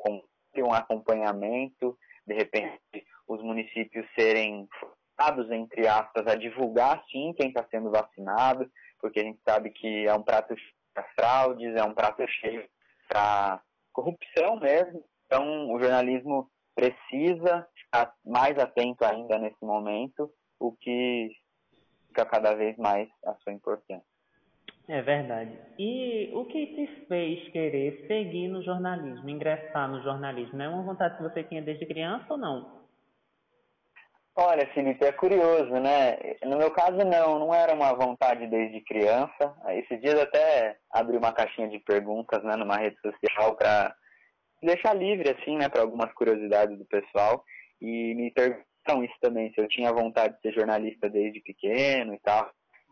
um 0.56 0.72
acompanhamento, 0.72 1.98
de 2.26 2.34
repente 2.34 2.78
os 3.26 3.42
municípios 3.42 4.06
serem 4.18 4.68
forçados, 4.78 5.50
entre 5.50 5.86
aspas, 5.86 6.26
a 6.26 6.34
divulgar 6.34 7.04
sim 7.10 7.34
quem 7.36 7.48
está 7.48 7.64
sendo 7.70 7.90
vacinado, 7.90 8.70
porque 9.00 9.20
a 9.20 9.24
gente 9.24 9.40
sabe 9.46 9.70
que 9.70 10.06
é 10.06 10.14
um 10.14 10.22
prato 10.22 10.56
cheio 10.56 10.74
para 10.94 11.04
fraudes, 11.14 11.76
é 11.76 11.84
um 11.84 11.94
prato 11.94 12.26
cheio 12.28 12.68
para 13.08 13.60
corrupção 13.92 14.58
mesmo. 14.58 15.04
Então, 15.26 15.70
o 15.70 15.78
jornalismo 15.78 16.50
precisa 16.74 17.66
estar 17.88 18.14
mais 18.24 18.58
atento 18.58 19.04
ainda 19.04 19.38
nesse 19.38 19.64
momento, 19.64 20.30
o 20.60 20.72
que 20.72 21.30
fica 22.08 22.24
cada 22.26 22.54
vez 22.54 22.76
mais 22.76 23.08
a 23.24 23.34
sua 23.36 23.52
importância. 23.52 24.04
É 24.88 25.02
verdade. 25.02 25.52
E 25.78 26.30
o 26.34 26.46
que 26.46 26.66
te 26.66 27.06
fez 27.06 27.52
querer 27.52 28.06
seguir 28.06 28.48
no 28.48 28.62
jornalismo, 28.62 29.28
ingressar 29.28 29.88
no 29.88 30.02
jornalismo? 30.02 30.62
É 30.62 30.68
uma 30.68 30.82
vontade 30.82 31.16
que 31.16 31.22
você 31.22 31.44
tinha 31.44 31.60
desde 31.60 31.84
criança 31.84 32.24
ou 32.30 32.38
não? 32.38 32.78
Olha, 34.34 34.66
Felipe, 34.72 35.04
é 35.04 35.12
curioso, 35.12 35.72
né? 35.72 36.16
No 36.44 36.56
meu 36.56 36.70
caso, 36.70 36.96
não, 36.98 37.40
não 37.40 37.52
era 37.52 37.74
uma 37.74 37.92
vontade 37.92 38.46
desde 38.46 38.80
criança. 38.82 39.54
Esses 39.70 40.00
dias 40.00 40.18
até 40.18 40.78
abri 40.92 41.16
uma 41.18 41.32
caixinha 41.32 41.68
de 41.68 41.80
perguntas 41.80 42.42
né, 42.44 42.54
numa 42.56 42.76
rede 42.76 42.96
social 43.00 43.56
para 43.56 43.92
deixar 44.62 44.94
livre, 44.94 45.28
assim, 45.28 45.56
né, 45.56 45.68
para 45.68 45.82
algumas 45.82 46.10
curiosidades 46.14 46.78
do 46.78 46.84
pessoal. 46.86 47.44
E 47.80 48.14
me 48.14 48.30
perguntaram 48.30 49.04
isso 49.04 49.14
também, 49.20 49.52
se 49.52 49.60
eu 49.60 49.68
tinha 49.68 49.92
vontade 49.92 50.34
de 50.34 50.40
ser 50.40 50.52
jornalista 50.52 51.08
desde 51.08 51.40
pequeno 51.40 52.14
e 52.14 52.18
tal. 52.20 52.50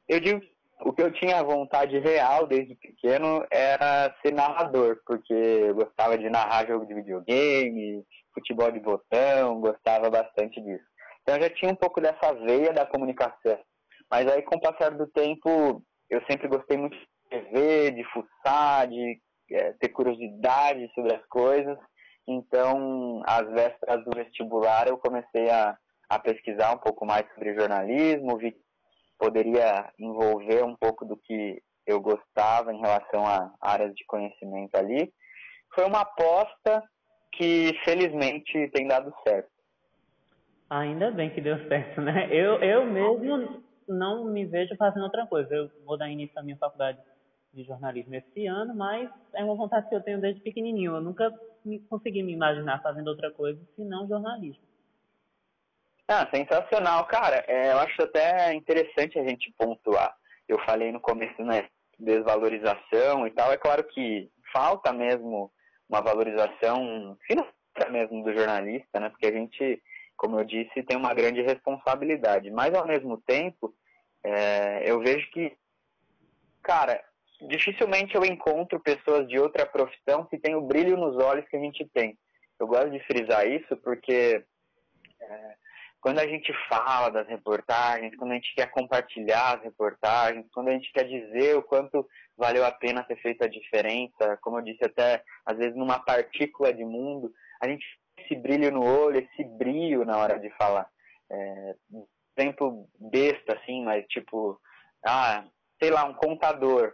Eu 0.09 0.21
digo 0.21 0.41
o 0.81 0.93
que 0.93 1.03
eu 1.03 1.11
tinha 1.13 1.43
vontade 1.43 1.99
real 1.99 2.47
desde 2.47 2.75
pequeno 2.75 3.47
era 3.51 4.15
ser 4.21 4.33
narrador, 4.33 5.01
porque 5.07 5.33
eu 5.33 5.75
gostava 5.75 6.19
de 6.19 6.29
narrar 6.29 6.67
jogo 6.67 6.87
de 6.87 6.95
videogame, 6.95 8.05
futebol 8.35 8.71
de 8.71 8.81
botão, 8.81 9.61
gostava 9.61 10.11
bastante 10.11 10.61
disso. 10.61 10.85
Então 11.23 11.37
eu 11.37 11.43
já 11.43 11.51
tinha 11.51 11.73
um 11.73 11.77
pouco 11.77 12.01
dessa 12.01 12.35
veia 12.35 12.73
da 12.73 12.85
comunicação. 12.85 13.59
Mas 14.11 14.31
aí 14.31 14.43
com 14.43 14.57
o 14.57 14.61
passar 14.61 14.91
do 14.91 15.07
tempo, 15.09 15.83
eu 16.11 16.23
sempre 16.29 16.47
gostei 16.47 16.77
muito 16.77 16.97
de 16.97 17.07
TV, 17.31 17.91
de 17.93 18.05
fuçar, 18.05 18.87
de 18.87 19.21
é, 19.51 19.73
ter 19.73 19.89
curiosidade 19.89 20.91
sobre 20.95 21.15
as 21.15 21.25
coisas. 21.27 21.79
Então, 22.27 23.23
às 23.25 23.49
vésperas 23.53 24.05
do 24.05 24.11
vestibular, 24.15 24.89
eu 24.89 24.99
comecei 24.99 25.49
a, 25.49 25.77
a 26.09 26.19
pesquisar 26.19 26.75
um 26.75 26.79
pouco 26.79 27.07
mais 27.07 27.27
sobre 27.35 27.55
jornalismo, 27.55 28.37
vi 28.37 28.57
poderia 29.19 29.91
envolver 29.99 30.63
um 30.63 30.77
pouco 30.77 31.05
do 31.05 31.17
que 31.17 31.63
eu 31.87 32.01
gostava 32.01 32.73
em 32.73 32.81
relação 32.81 33.27
a 33.27 33.51
áreas 33.61 33.95
de 33.95 34.05
conhecimento 34.05 34.75
ali. 34.77 35.11
Foi 35.75 35.87
uma 35.87 36.03
aposta 36.03 36.83
que 37.33 37.73
felizmente 37.85 38.69
tem 38.75 38.87
dado 38.87 39.13
certo. 39.27 39.51
Ainda 40.69 41.11
bem 41.11 41.31
que 41.31 41.41
deu 41.41 41.57
certo, 41.69 42.01
né? 42.01 42.29
Eu, 42.31 42.61
eu 42.61 42.85
mesmo 42.85 43.63
não 43.89 44.25
me 44.25 44.45
vejo 44.45 44.75
fazendo 44.77 45.05
outra 45.05 45.27
coisa. 45.27 45.55
Eu 45.55 45.71
vou 45.85 45.97
dar 45.97 46.11
início 46.11 46.39
à 46.39 46.43
minha 46.43 46.57
faculdade 46.57 46.99
de 47.55 47.63
jornalismo 47.63 48.15
esse 48.15 48.47
ano, 48.47 48.75
mas 48.75 49.09
é 49.33 49.45
uma 49.45 49.55
vontade 49.55 49.89
que 49.89 49.95
eu 49.95 50.03
tenho 50.03 50.21
desde 50.21 50.41
pequenininho. 50.41 50.97
Eu 50.97 51.01
nunca 51.01 51.33
consegui 51.89 52.23
me 52.23 52.33
imaginar 52.33 52.83
fazendo 52.83 53.09
outra 53.09 53.31
coisa 53.31 53.61
senão 53.75 54.09
jornalismo. 54.09 54.63
Ah, 56.09 56.29
sensacional, 56.33 57.05
cara. 57.07 57.45
É, 57.49 57.73
eu 57.73 57.79
acho 57.79 58.01
até 58.03 58.55
interessante 58.55 59.19
a 59.19 59.25
gente 59.25 59.53
pontuar. 59.59 60.17
Eu 60.49 60.59
falei 60.65 60.93
no 60.93 61.01
começo, 61.01 61.43
né, 61.43 61.69
desvalorização 61.99 63.27
e 63.27 63.31
tal. 63.33 63.53
É 63.53 63.57
claro 63.57 63.83
que 63.83 64.31
falta 64.53 64.93
mesmo 64.93 65.51
uma 65.89 66.01
valorização 66.01 67.17
financeira 67.27 67.57
mesmo 67.91 68.23
do 68.23 68.33
jornalista, 68.33 69.01
né? 69.01 69.11
Porque 69.11 69.27
a 69.27 69.33
gente, 69.33 69.83
como 70.17 70.39
eu 70.39 70.45
disse, 70.45 70.83
tem 70.85 70.97
uma 70.97 71.13
grande 71.13 71.43
responsabilidade. 71.43 72.51
Mas 72.51 72.73
ao 72.75 72.87
mesmo 72.87 73.19
tempo, 73.19 73.75
é, 74.25 74.91
eu 74.91 75.01
vejo 75.01 75.29
que, 75.31 75.57
cara, 76.63 77.03
dificilmente 77.43 78.15
eu 78.15 78.25
encontro 78.25 78.81
pessoas 78.81 79.27
de 79.29 79.39
outra 79.39 79.67
profissão 79.67 80.25
que 80.25 80.39
têm 80.39 80.55
o 80.55 80.63
brilho 80.63 80.97
nos 80.97 81.17
olhos 81.17 81.49
que 81.49 81.57
a 81.57 81.61
gente 81.61 81.85
tem. 81.93 82.19
Eu 82.59 82.67
gosto 82.67 82.91
de 82.91 83.01
frisar 83.01 83.47
isso 83.47 83.77
porque 83.79 84.45
é, 85.21 85.55
quando 86.01 86.19
a 86.19 86.27
gente 86.27 86.53
fala 86.69 87.11
das 87.11 87.29
reportagens, 87.29 88.17
quando 88.17 88.33
a 88.33 88.35
gente 88.35 88.55
quer 88.55 88.71
compartilhar 88.71 89.57
as 89.57 89.63
reportagens, 89.63 90.47
quando 90.53 90.69
a 90.69 90.73
gente 90.73 90.91
quer 90.93 91.05
dizer 91.05 91.57
o 91.57 91.63
quanto 91.63 92.07
valeu 92.37 92.65
a 92.65 92.73
pena 92.73 93.05
ter 93.05 93.17
feito 93.17 93.43
a 93.43 93.49
diferença, 93.49 94.39
como 94.41 94.59
eu 94.59 94.63
disse 94.63 94.85
até, 94.85 95.23
às 95.45 95.57
vezes 95.57 95.77
numa 95.77 95.99
partícula 95.99 96.73
de 96.73 96.85
mundo, 96.85 97.33
a 97.61 97.69
gente 97.69 97.85
esse 98.19 98.35
brilho 98.35 98.71
no 98.73 98.85
olho, 98.85 99.19
esse 99.19 99.45
brilho 99.45 100.05
na 100.05 100.17
hora 100.17 100.39
de 100.39 100.51
falar. 100.51 100.89
É, 101.31 101.75
besta, 102.99 103.55
assim, 103.55 103.85
mas 103.85 104.07
tipo, 104.09 104.61
ah, 105.05 105.45
sei 105.81 105.91
lá, 105.91 106.05
um 106.05 106.15
contador, 106.15 106.93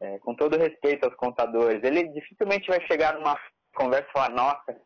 é, 0.00 0.18
com 0.18 0.34
todo 0.34 0.58
respeito 0.58 1.04
aos 1.04 1.14
contadores, 1.14 1.82
ele 1.82 2.08
dificilmente 2.08 2.68
vai 2.68 2.80
chegar 2.86 3.14
numa 3.14 3.38
conversa 3.74 4.08
e 4.08 4.12
falar, 4.12 4.30
nossa, 4.30 4.76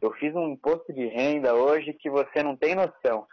eu 0.00 0.12
fiz 0.14 0.34
um 0.34 0.52
imposto 0.52 0.92
de 0.92 1.06
renda 1.06 1.54
hoje 1.54 1.92
que 1.92 2.10
você 2.10 2.42
não 2.42 2.56
tem 2.56 2.74
noção. 2.74 3.26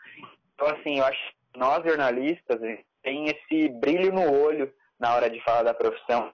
Então, 0.54 0.68
assim, 0.68 1.00
eu 1.00 1.06
acho 1.06 1.20
que 1.52 1.60
nós 1.60 1.84
jornalistas 1.84 2.60
tem 3.04 3.26
esse 3.28 3.70
brilho 3.70 4.12
no 4.12 4.34
olho 4.34 4.74
na 5.00 5.14
hora 5.16 5.30
de 5.30 5.42
falar 5.44 5.64
da 5.64 5.74
profissão. 5.74 6.34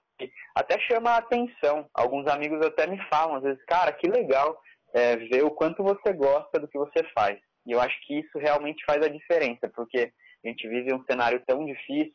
Até 0.54 0.78
chama 0.80 1.10
a 1.10 1.18
atenção. 1.18 1.88
Alguns 1.92 2.26
amigos 2.26 2.64
até 2.64 2.86
me 2.86 2.98
falam, 3.08 3.36
às 3.36 3.42
vezes, 3.42 3.62
cara, 3.66 3.92
que 3.92 4.08
legal 4.08 4.58
é, 4.94 5.16
ver 5.16 5.44
o 5.44 5.50
quanto 5.50 5.82
você 5.82 6.12
gosta 6.12 6.58
do 6.58 6.68
que 6.68 6.78
você 6.78 7.02
faz. 7.14 7.38
E 7.66 7.72
eu 7.72 7.80
acho 7.80 7.94
que 8.06 8.20
isso 8.20 8.38
realmente 8.38 8.84
faz 8.84 9.02
a 9.04 9.08
diferença, 9.08 9.68
porque 9.74 10.12
a 10.44 10.48
gente 10.48 10.68
vive 10.68 10.92
um 10.92 11.04
cenário 11.04 11.42
tão 11.46 11.64
difícil, 11.64 12.14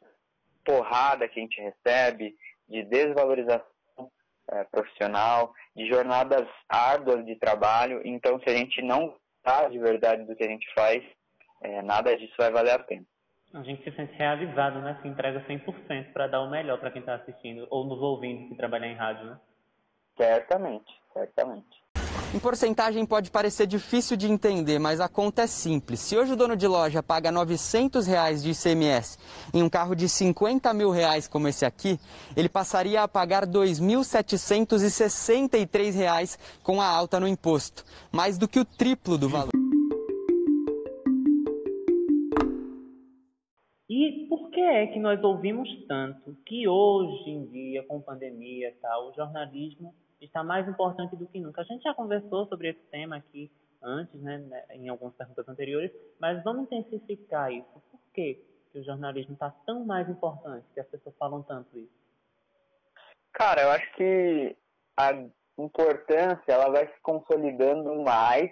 porrada 0.66 1.28
que 1.28 1.40
a 1.40 1.44
gente 1.44 1.62
recebe, 1.62 2.36
de 2.68 2.84
desvalorização 2.84 3.66
é, 4.52 4.64
profissional, 4.66 5.54
de 5.76 5.88
jornadas 5.88 6.48
árduas 6.70 7.26
de 7.26 7.36
trabalho. 7.36 8.02
Então, 8.06 8.40
se 8.40 8.50
a 8.50 8.56
gente 8.56 8.82
não 8.82 9.16
está 9.38 9.68
de 9.68 9.78
verdade 9.80 10.24
do 10.24 10.36
que 10.36 10.44
a 10.44 10.48
gente 10.48 10.68
faz, 10.74 11.04
é, 11.62 11.82
nada 11.82 12.16
disso 12.16 12.34
vai 12.38 12.52
valer 12.52 12.72
a 12.72 12.80
pena. 12.80 13.06
A 13.54 13.64
gente 13.64 13.84
se 13.84 13.96
sente 13.96 14.14
realizado, 14.14 14.80
né? 14.82 15.00
Se 15.02 15.08
entrega 15.08 15.44
100% 15.48 16.12
para 16.12 16.28
dar 16.28 16.42
o 16.42 16.50
melhor 16.50 16.80
para 16.80 16.92
quem 16.92 17.00
está 17.00 17.16
assistindo 17.16 17.66
ou 17.70 17.86
nos 17.86 18.00
ouvindo 18.00 18.50
que 18.50 18.56
trabalha 18.56 18.86
em 18.86 18.96
rádio, 18.96 19.26
né? 19.26 19.40
Certamente, 20.18 20.94
certamente. 21.14 21.87
Em 22.36 22.40
porcentagem 22.40 23.06
pode 23.06 23.32
parecer 23.32 23.66
difícil 23.66 24.18
de 24.18 24.30
entender, 24.30 24.80
mas 24.80 25.00
a 25.00 25.08
conta 25.08 25.44
é 25.44 25.48
simples. 25.48 26.02
Se 26.02 26.18
hoje 26.18 26.34
o 26.34 26.36
dono 26.36 26.58
de 26.58 26.68
loja 26.68 27.02
paga 27.02 27.32
900 27.32 28.06
reais 28.06 28.44
de 28.44 28.52
ICMS 28.52 29.18
em 29.54 29.64
um 29.64 29.70
carro 29.70 29.96
de 29.96 30.10
50 30.10 30.74
mil 30.74 30.92
reais 30.92 31.26
como 31.26 31.48
esse 31.48 31.66
aqui, 31.66 31.98
ele 32.36 32.50
passaria 32.50 33.02
a 33.02 33.08
pagar 33.08 33.48
2.763 33.48 35.96
reais 35.96 36.38
com 36.62 36.82
a 36.82 36.86
alta 36.86 37.18
no 37.18 37.30
imposto, 37.30 37.86
mais 38.12 38.38
do 38.38 38.46
que 38.46 38.60
o 38.60 38.66
triplo 38.66 39.18
do 39.18 39.30
valor. 39.30 39.52
E 43.90 44.28
por 44.28 44.52
que 44.52 44.60
é 44.60 44.88
que 44.88 45.00
nós 45.00 45.24
ouvimos 45.24 45.70
tanto 45.88 46.36
que 46.46 46.68
hoje 46.68 47.30
em 47.30 47.46
dia, 47.46 47.84
com 47.84 48.02
pandemia 48.02 48.68
e 48.68 48.74
tal, 48.82 49.12
o 49.12 49.14
jornalismo 49.14 49.96
está 50.26 50.44
mais 50.44 50.68
importante 50.68 51.16
do 51.16 51.28
que 51.28 51.40
nunca? 51.40 51.62
A 51.62 51.66
gente 51.66 51.84
já 51.84 51.94
conversou 51.94 52.48
sobre 52.48 52.70
esse 52.70 52.84
tema 52.92 53.18
aqui 53.18 53.52
antes, 53.82 54.20
né, 54.22 54.38
né 54.38 54.66
em 54.72 54.90
algumas 54.90 55.14
perguntas 55.16 55.48
anteriores, 55.48 55.92
mas 56.20 56.44
vamos 56.44 56.64
intensificar 56.64 57.52
isso. 57.52 57.82
Por 57.92 58.00
que, 58.14 58.44
que 58.72 58.80
o 58.80 58.84
jornalismo 58.84 59.34
está 59.34 59.50
tão 59.66 59.86
mais 59.86 60.10
importante, 60.10 60.66
que 60.74 60.80
as 60.80 60.88
pessoas 60.88 61.16
falam 61.18 61.44
tanto 61.44 61.78
isso? 61.78 62.08
Cara, 63.34 63.62
eu 63.62 63.70
acho 63.70 63.94
que 63.94 64.58
a 64.98 65.12
importância 65.58 66.52
ela 66.52 66.70
vai 66.70 66.88
se 66.88 67.02
consolidando 67.02 68.02
mais 68.04 68.52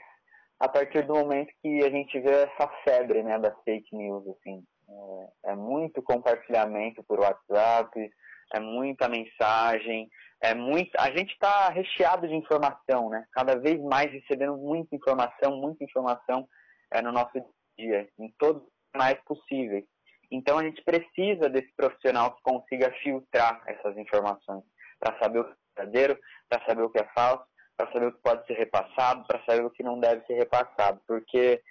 a 0.59 0.69
partir 0.69 1.05
do 1.05 1.15
momento 1.15 1.53
que 1.61 1.83
a 1.83 1.89
gente 1.89 2.19
vê 2.19 2.43
essa 2.43 2.67
febre 2.83 3.23
né, 3.23 3.37
das 3.39 3.55
fake 3.63 3.95
news. 3.95 4.27
Assim. 4.27 4.63
É, 4.87 5.51
é 5.51 5.55
muito 5.55 6.01
compartilhamento 6.01 7.03
por 7.03 7.19
WhatsApp, 7.19 8.11
é 8.53 8.59
muita 8.59 9.07
mensagem, 9.07 10.09
é 10.41 10.53
muito. 10.53 10.91
A 10.99 11.09
gente 11.11 11.31
está 11.31 11.69
recheado 11.69 12.27
de 12.27 12.35
informação, 12.35 13.09
né? 13.09 13.25
Cada 13.31 13.55
vez 13.57 13.81
mais 13.81 14.11
recebendo 14.11 14.57
muita 14.57 14.95
informação, 14.95 15.57
muita 15.57 15.83
informação 15.83 16.47
é, 16.91 17.01
no 17.01 17.11
nosso 17.11 17.31
dia, 17.77 18.07
em 18.19 18.31
todos 18.37 18.61
os 18.63 18.69
canais 18.93 19.19
possíveis. 19.25 19.85
Então 20.31 20.57
a 20.57 20.63
gente 20.63 20.83
precisa 20.83 21.49
desse 21.49 21.71
profissional 21.75 22.35
que 22.35 22.41
consiga 22.41 22.91
filtrar 23.03 23.61
essas 23.67 23.97
informações 23.97 24.63
para 24.99 25.17
saber 25.19 25.39
o 25.39 25.45
que 25.45 25.51
é 25.51 25.55
verdadeiro, 25.81 26.19
para 26.49 26.65
saber 26.65 26.81
o 26.83 26.89
que 26.89 26.99
é 26.99 27.07
falso, 27.13 27.45
para 27.77 27.91
saber 27.91 28.07
o 28.07 28.11
que 28.13 28.21
pode 28.21 28.45
ser 28.47 28.53
repassado, 28.53 29.25
para 29.27 29.43
saber 29.45 29.65
o 29.65 29.69
que 29.69 29.83
não 29.83 29.99
deve 29.99 30.25
ser 30.25 30.35
repassado. 30.35 30.99
Porque, 31.07 31.61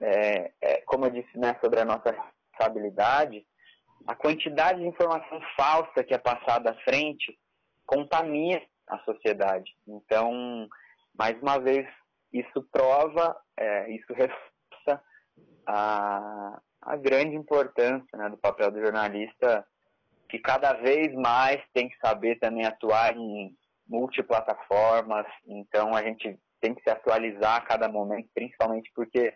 é, 0.00 0.52
é, 0.60 0.80
como 0.82 1.06
eu 1.06 1.10
disse 1.10 1.38
né, 1.38 1.56
sobre 1.62 1.80
a 1.80 1.84
nossa 1.84 2.10
responsabilidade, 2.10 3.46
a 4.06 4.14
quantidade 4.14 4.80
de 4.80 4.86
informação 4.86 5.40
falsa 5.56 6.04
que 6.04 6.14
é 6.14 6.18
passada 6.18 6.70
à 6.70 6.74
frente 6.82 7.38
contamina 7.84 8.60
a 8.88 8.98
sociedade. 9.00 9.74
Então, 9.86 10.68
mais 11.16 11.40
uma 11.40 11.58
vez, 11.58 11.86
isso 12.32 12.62
prova, 12.70 13.36
é, 13.56 13.90
isso 13.90 14.12
reforça 14.12 15.02
a, 15.66 16.60
a 16.82 16.96
grande 16.96 17.34
importância 17.34 18.16
né, 18.16 18.28
do 18.28 18.36
papel 18.36 18.70
do 18.70 18.80
jornalista, 18.80 19.66
que 20.28 20.38
cada 20.38 20.72
vez 20.74 21.12
mais 21.14 21.62
tem 21.72 21.88
que 21.88 21.96
saber 21.98 22.38
também 22.38 22.64
atuar 22.64 23.16
em 23.16 23.56
multiplataformas, 23.88 25.26
então 25.46 25.94
a 25.94 26.02
gente 26.02 26.38
tem 26.60 26.74
que 26.74 26.82
se 26.82 26.90
atualizar 26.90 27.56
a 27.56 27.60
cada 27.60 27.88
momento, 27.88 28.28
principalmente 28.34 28.90
porque 28.94 29.32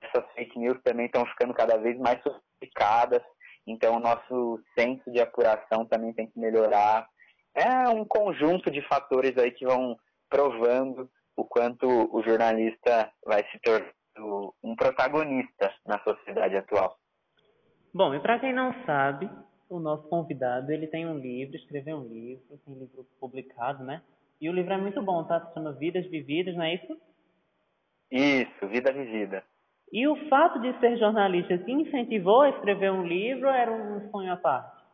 essas 0.00 0.30
fake 0.32 0.58
news 0.58 0.78
também 0.82 1.06
estão 1.06 1.24
ficando 1.26 1.54
cada 1.54 1.78
vez 1.78 1.98
mais 1.98 2.22
sofisticadas, 2.22 3.22
então 3.66 3.96
o 3.96 4.00
nosso 4.00 4.60
senso 4.78 5.10
de 5.10 5.20
apuração 5.20 5.84
também 5.84 6.12
tem 6.12 6.26
que 6.26 6.38
melhorar. 6.38 7.08
É 7.54 7.88
um 7.88 8.04
conjunto 8.04 8.70
de 8.70 8.80
fatores 8.82 9.36
aí 9.36 9.50
que 9.50 9.66
vão 9.66 9.96
provando 10.28 11.10
o 11.36 11.44
quanto 11.44 11.86
o 11.86 12.22
jornalista 12.22 13.10
vai 13.24 13.44
se 13.50 13.58
tornando 13.60 14.54
um 14.62 14.74
protagonista 14.74 15.72
na 15.86 15.98
sociedade 16.00 16.56
atual. 16.56 16.96
Bom, 17.92 18.14
e 18.14 18.20
para 18.20 18.38
quem 18.38 18.52
não 18.52 18.72
sabe, 18.84 19.30
o 19.68 19.78
nosso 19.78 20.08
convidado 20.08 20.70
ele 20.70 20.86
tem 20.86 21.06
um 21.06 21.18
livro, 21.18 21.56
escreveu 21.56 21.98
um 21.98 22.06
livro, 22.06 22.58
tem 22.64 22.74
um 22.74 22.78
livro 22.78 23.06
publicado, 23.20 23.84
né? 23.84 24.02
E 24.40 24.48
o 24.48 24.52
livro 24.52 24.72
é 24.72 24.76
muito 24.76 25.02
bom, 25.02 25.24
tá? 25.24 25.40
Se 25.40 25.54
chama 25.54 25.72
Vidas 25.72 26.06
Vividas, 26.06 26.54
não 26.54 26.62
é 26.62 26.74
isso? 26.74 27.00
Isso, 28.10 28.68
Vida 28.68 28.92
Vivida. 28.92 29.42
E 29.92 30.06
o 30.08 30.28
fato 30.28 30.60
de 30.60 30.78
ser 30.80 30.98
jornalista 30.98 31.56
te 31.58 31.70
incentivou 31.70 32.42
a 32.42 32.50
escrever 32.50 32.90
um 32.90 33.06
livro 33.06 33.46
ou 33.46 33.54
era 33.54 33.70
um 33.70 34.10
sonho 34.10 34.32
à 34.32 34.36
parte? 34.36 34.84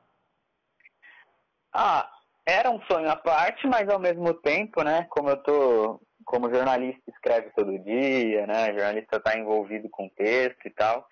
Ah, 1.72 2.10
era 2.46 2.70
um 2.70 2.80
sonho 2.82 3.08
à 3.08 3.16
parte, 3.16 3.66
mas 3.66 3.88
ao 3.88 3.98
mesmo 3.98 4.34
tempo, 4.34 4.82
né, 4.82 5.06
como 5.08 5.30
eu 5.30 5.42
tô, 5.42 6.00
como 6.24 6.52
jornalista 6.52 7.02
escreve 7.08 7.50
todo 7.56 7.78
dia, 7.78 8.46
né, 8.46 8.66
jornalista 8.66 9.16
está 9.16 9.38
envolvido 9.38 9.88
com 9.88 10.08
texto 10.10 10.66
e 10.66 10.70
tal, 10.70 11.06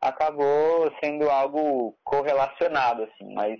acabou 0.00 0.92
sendo 1.02 1.28
algo 1.28 1.96
correlacionado, 2.04 3.02
assim, 3.04 3.34
mas 3.34 3.58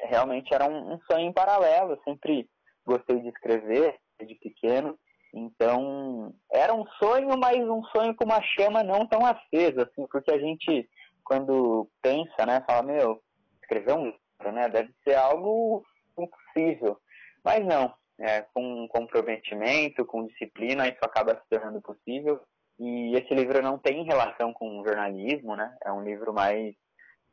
realmente 0.00 0.54
era 0.54 0.66
um, 0.66 0.94
um 0.94 1.00
sonho 1.10 1.26
em 1.26 1.32
paralelo, 1.32 1.92
eu 1.92 2.00
sempre 2.04 2.48
gostei 2.86 3.20
de 3.20 3.28
escrever 3.28 3.96
desde 4.18 4.36
pequeno, 4.36 4.98
então, 5.36 6.32
era 6.48 6.72
um 6.72 6.86
sonho, 7.02 7.36
mas 7.36 7.58
um 7.58 7.82
sonho 7.86 8.14
com 8.14 8.24
uma 8.24 8.40
chama 8.40 8.84
não 8.84 9.04
tão 9.04 9.26
acesa, 9.26 9.82
assim, 9.82 10.06
porque 10.06 10.30
a 10.30 10.38
gente, 10.38 10.88
quando 11.24 11.90
pensa, 12.00 12.46
né, 12.46 12.62
fala, 12.64 12.84
meu, 12.84 13.20
escrever 13.60 13.94
um 13.94 14.04
livro, 14.04 14.52
né, 14.52 14.68
deve 14.68 14.94
ser 15.02 15.16
algo 15.16 15.84
impossível. 16.16 17.00
Mas 17.44 17.66
não, 17.66 17.92
é, 18.20 18.42
com 18.54 18.86
comprometimento, 18.86 20.06
com 20.06 20.24
disciplina, 20.24 20.86
isso 20.86 21.00
acaba 21.02 21.34
se 21.34 21.48
tornando 21.50 21.82
possível. 21.82 22.40
E 22.78 23.16
esse 23.16 23.34
livro 23.34 23.60
não 23.60 23.76
tem 23.76 24.04
relação 24.04 24.52
com 24.52 24.84
jornalismo, 24.84 25.56
né, 25.56 25.76
é 25.84 25.90
um 25.90 26.04
livro 26.04 26.32
mais 26.32 26.76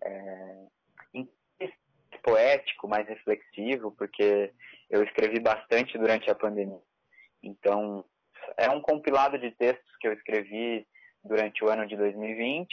é, 0.03 0.65
poético, 2.23 2.87
mais 2.87 3.07
reflexivo, 3.07 3.91
porque 3.91 4.51
eu 4.89 5.03
escrevi 5.03 5.39
bastante 5.39 5.99
durante 5.99 6.31
a 6.31 6.35
pandemia 6.35 6.81
então, 7.43 8.05
é 8.57 8.69
um 8.69 8.81
compilado 8.81 9.37
de 9.37 9.51
textos 9.51 9.95
que 9.99 10.07
eu 10.07 10.13
escrevi 10.13 10.85
durante 11.23 11.63
o 11.63 11.69
ano 11.69 11.87
de 11.87 11.95
2020 11.95 12.67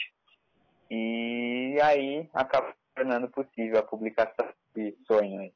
e 0.89 1.77
aí 1.81 2.29
acabou 2.33 2.73
tornando 2.95 3.29
possível 3.29 3.79
a 3.79 3.83
publicação 3.83 4.47
de 4.75 4.95
sonho. 5.05 5.51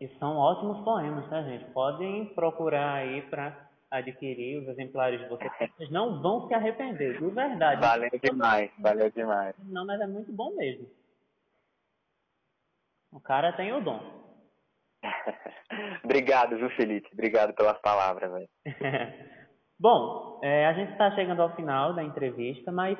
E 0.00 0.08
são 0.18 0.36
ótimos 0.36 0.84
poemas, 0.84 1.28
tá, 1.30 1.42
gente? 1.42 1.64
Podem 1.66 2.26
procurar 2.34 2.94
aí 2.94 3.22
para 3.22 3.70
adquirir 3.90 4.60
os 4.60 4.68
exemplares 4.68 5.20
de 5.20 5.28
vocês. 5.28 5.50
Vocês 5.78 5.90
não 5.90 6.20
vão 6.20 6.48
se 6.48 6.54
arrepender, 6.54 7.18
de 7.18 7.26
verdade. 7.30 7.80
Valeu 7.80 8.10
demais, 8.20 8.70
valeu 8.78 9.10
demais. 9.10 9.54
Não, 9.58 9.86
mas 9.86 10.00
é 10.00 10.06
muito 10.06 10.32
bom 10.32 10.54
mesmo. 10.56 10.88
O 13.12 13.20
cara 13.20 13.52
tem 13.52 13.72
o 13.72 13.80
dom. 13.80 14.23
Obrigado, 16.04 16.56
viu, 16.56 16.70
Felipe? 16.70 17.08
Obrigado 17.12 17.54
pelas 17.54 17.78
palavras. 17.80 18.46
Bom, 19.78 20.40
é, 20.42 20.66
a 20.66 20.72
gente 20.72 20.92
está 20.92 21.10
chegando 21.14 21.42
ao 21.42 21.54
final 21.54 21.94
da 21.94 22.02
entrevista, 22.02 22.70
mas 22.70 22.96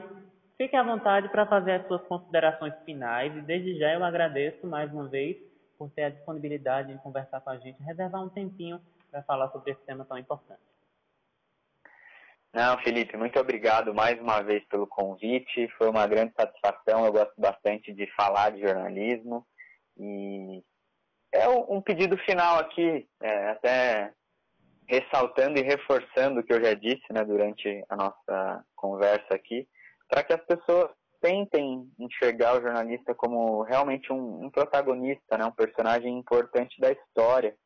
fique 0.56 0.76
à 0.76 0.82
vontade 0.82 1.28
para 1.28 1.46
fazer 1.46 1.72
as 1.72 1.86
suas 1.86 2.02
considerações 2.02 2.74
finais 2.84 3.34
e 3.36 3.40
desde 3.42 3.78
já 3.78 3.94
eu 3.94 4.04
agradeço 4.04 4.66
mais 4.66 4.92
uma 4.92 5.08
vez 5.08 5.36
por 5.78 5.90
ter 5.90 6.04
a 6.04 6.10
disponibilidade 6.10 6.92
de 6.92 7.02
conversar 7.02 7.40
com 7.40 7.50
a 7.50 7.58
gente, 7.58 7.82
reservar 7.82 8.22
um 8.22 8.28
tempinho 8.28 8.80
para 9.10 9.22
falar 9.22 9.48
sobre 9.50 9.72
esse 9.72 9.80
tema 9.82 10.04
tão 10.04 10.18
importante. 10.18 10.60
Não, 12.52 12.78
Felipe, 12.78 13.16
muito 13.16 13.38
obrigado 13.40 13.92
mais 13.92 14.20
uma 14.20 14.40
vez 14.40 14.64
pelo 14.66 14.86
convite. 14.86 15.68
Foi 15.76 15.88
uma 15.88 16.06
grande 16.06 16.32
satisfação. 16.34 17.04
Eu 17.04 17.12
gosto 17.12 17.34
bastante 17.36 17.92
de 17.92 18.06
falar 18.14 18.50
de 18.50 18.60
jornalismo 18.60 19.44
e 19.96 20.62
é 21.34 21.48
um 21.48 21.80
pedido 21.80 22.16
final 22.18 22.58
aqui, 22.60 23.06
é, 23.20 23.50
até 23.50 24.12
ressaltando 24.86 25.58
e 25.58 25.62
reforçando 25.62 26.40
o 26.40 26.44
que 26.44 26.52
eu 26.52 26.62
já 26.62 26.74
disse 26.74 27.04
né, 27.10 27.24
durante 27.24 27.84
a 27.88 27.96
nossa 27.96 28.64
conversa 28.76 29.34
aqui, 29.34 29.66
para 30.08 30.22
que 30.22 30.32
as 30.32 30.44
pessoas 30.44 30.90
tentem 31.20 31.90
enxergar 31.98 32.56
o 32.56 32.62
jornalista 32.62 33.14
como 33.14 33.62
realmente 33.62 34.12
um, 34.12 34.44
um 34.44 34.50
protagonista, 34.50 35.36
né, 35.36 35.44
um 35.44 35.50
personagem 35.50 36.16
importante 36.16 36.80
da 36.80 36.92
história, 36.92 37.56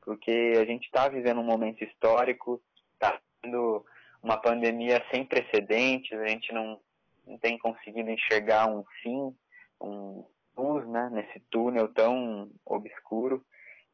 porque 0.00 0.54
a 0.56 0.64
gente 0.64 0.86
está 0.86 1.08
vivendo 1.08 1.40
um 1.40 1.44
momento 1.44 1.84
histórico, 1.84 2.60
está 2.94 3.20
tendo 3.40 3.84
uma 4.20 4.36
pandemia 4.36 5.04
sem 5.12 5.24
precedentes, 5.24 6.18
a 6.18 6.26
gente 6.26 6.52
não, 6.52 6.80
não 7.26 7.38
tem 7.38 7.56
conseguido 7.58 8.10
enxergar 8.10 8.66
um 8.66 8.84
fim, 9.02 9.32
um, 9.80 10.24
luz 10.56 10.86
né, 10.88 11.08
nesse 11.12 11.40
túnel 11.50 11.88
tão 11.88 12.50
obscuro. 12.64 13.44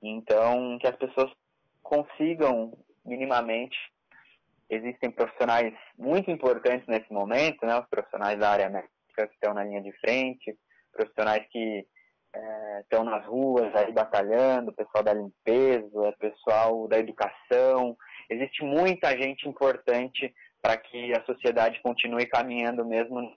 Então, 0.03 0.79
que 0.79 0.87
as 0.87 0.97
pessoas 0.97 1.31
consigam 1.83 2.73
minimamente. 3.05 3.77
Existem 4.71 5.11
profissionais 5.11 5.75
muito 5.97 6.31
importantes 6.31 6.87
nesse 6.87 7.11
momento, 7.13 7.65
né, 7.65 7.79
os 7.79 7.87
profissionais 7.89 8.39
da 8.39 8.51
área 8.51 8.69
médica 8.69 9.27
que 9.27 9.35
estão 9.35 9.55
na 9.55 9.65
linha 9.65 9.83
de 9.83 9.93
frente, 9.93 10.57
profissionais 10.93 11.47
que 11.51 11.87
é, 12.35 12.81
estão 12.81 13.05
nas 13.05 13.25
ruas 13.25 13.75
aí 13.75 13.91
batalhando, 13.93 14.73
pessoal 14.73 15.03
da 15.03 15.15
limpeza, 15.15 16.15
pessoal 16.19 16.87
da 16.87 16.99
educação. 16.99 17.97
Existe 18.29 18.63
muita 18.63 19.17
gente 19.17 19.49
importante 19.49 20.35
para 20.61 20.77
que 20.77 21.13
a 21.15 21.25
sociedade 21.25 21.81
continue 21.81 22.27
caminhando 22.27 22.85
mesmo 22.85 23.35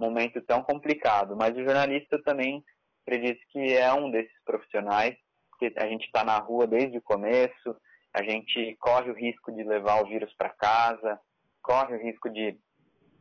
momento 0.00 0.40
tão 0.42 0.62
complicado. 0.62 1.36
Mas 1.36 1.56
o 1.56 1.62
jornalista 1.62 2.20
também 2.22 2.64
acredito 3.06 3.40
que 3.50 3.76
é 3.76 3.92
um 3.92 4.10
desses 4.10 4.42
profissionais, 4.44 5.16
que 5.58 5.72
a 5.76 5.86
gente 5.86 6.06
está 6.06 6.24
na 6.24 6.38
rua 6.38 6.66
desde 6.66 6.98
o 6.98 7.02
começo, 7.02 7.76
a 8.14 8.22
gente 8.22 8.76
corre 8.80 9.10
o 9.10 9.14
risco 9.14 9.52
de 9.52 9.62
levar 9.62 10.02
o 10.02 10.08
vírus 10.08 10.32
para 10.36 10.50
casa, 10.50 11.20
corre 11.62 11.94
o 11.94 12.02
risco 12.02 12.28
de 12.30 12.58